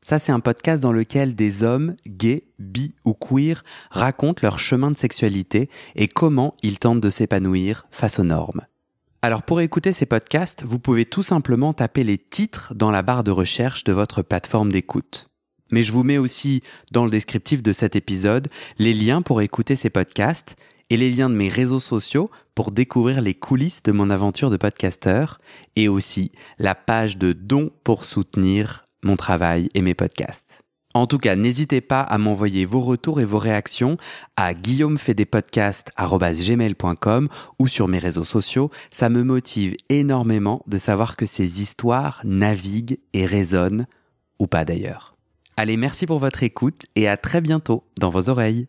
Ça, 0.02 0.17
c'est 0.17 0.32
un 0.32 0.39
podcast 0.39 0.82
dans 0.82 0.91
lequel 0.91 1.36
des 1.36 1.63
hommes, 1.63 1.95
gays, 2.08 2.47
bi 2.58 2.95
ou 3.06 3.13
queer, 3.13 3.63
racontent 3.91 4.41
leur 4.41 4.58
chemin 4.58 4.89
de 4.89 4.97
sexualité 4.97 5.69
et 5.95 6.08
comment 6.08 6.56
ils 6.63 6.80
tentent 6.80 7.02
de 7.02 7.10
s'épanouir 7.12 7.88
face 7.91 8.17
aux 8.19 8.23
normes. 8.23 8.62
Alors 9.21 9.43
pour 9.43 9.62
écouter 9.62 9.93
ces 9.93 10.06
podcasts, 10.06 10.63
vous 10.63 10.80
pouvez 10.80 11.06
tout 11.06 11.23
simplement 11.23 11.73
taper 11.73 12.04
les 12.04 12.17
titres 12.17 12.73
dans 12.76 12.91
la 12.91 13.02
barre 13.02 13.23
de 13.23 13.32
recherche 13.32 13.84
de 13.84 13.93
votre 13.93 14.21
plateforme 14.21 14.71
d'écoute. 14.71 15.30
Mais 15.71 15.84
je 15.84 15.91
vous 15.91 16.04
mets 16.04 16.17
aussi 16.17 16.62
dans 16.91 17.04
le 17.04 17.12
descriptif 17.12 17.62
de 17.62 17.73
cet 17.73 17.95
épisode 17.95 18.47
les 18.78 18.93
liens 18.93 19.21
pour 19.21 19.41
écouter 19.41 19.76
ces 19.76 19.89
podcasts 19.89 20.56
et 20.89 20.97
les 20.97 21.12
liens 21.12 21.30
de 21.30 21.36
mes 21.36 21.50
réseaux 21.50 21.80
sociaux 21.80 22.30
pour 22.56 22.71
découvrir 22.71 23.21
les 23.21 23.34
coulisses 23.34 23.84
de 23.84 23.91
mon 23.91 24.10
aventure 24.10 24.50
de 24.50 24.58
podcasteur 24.58 25.39
et 25.76 25.88
aussi 25.88 26.32
la 26.60 26.76
page 26.76 27.17
de 27.17 27.34
dons 27.34 27.71
pour 27.84 28.06
soutenir 28.06 28.86
mon 29.04 29.15
travail 29.15 29.69
et 29.73 29.82
mes 29.82 29.93
podcasts. 29.93 30.62
En 30.93 31.06
tout 31.06 31.19
cas, 31.19 31.36
n'hésitez 31.36 31.82
pas 31.82 32.02
à 32.02 32.17
m'envoyer 32.17 32.65
vos 32.65 32.82
retours 32.82 33.21
et 33.21 33.26
vos 33.26 33.38
réactions 33.38 33.97
à 34.36 34.56
guillaumefedepodcast.com 34.56 37.30
ou 37.60 37.67
sur 37.67 37.88
mes 37.88 38.00
réseaux 38.00 38.23
sociaux. 38.23 38.71
Ça 38.89 39.10
me 39.10 39.23
motive 39.23 39.76
énormément 39.89 40.63
de 40.65 40.80
savoir 40.80 41.15
que 41.15 41.28
ces 41.28 41.62
histoires 41.62 42.21
naviguent 42.23 42.97
et 43.13 43.28
résonnent, 43.28 43.86
ou 44.39 44.47
pas 44.47 44.65
d'ailleurs. 44.65 45.15
Allez, 45.56 45.78
merci 45.78 46.08
pour 46.08 46.17
votre 46.17 46.41
écoute 46.41 46.88
et 46.95 47.08
à 47.08 47.15
très 47.15 47.41
bientôt 47.41 47.84
dans 48.00 48.10
vos 48.10 48.30
oreilles. 48.30 48.67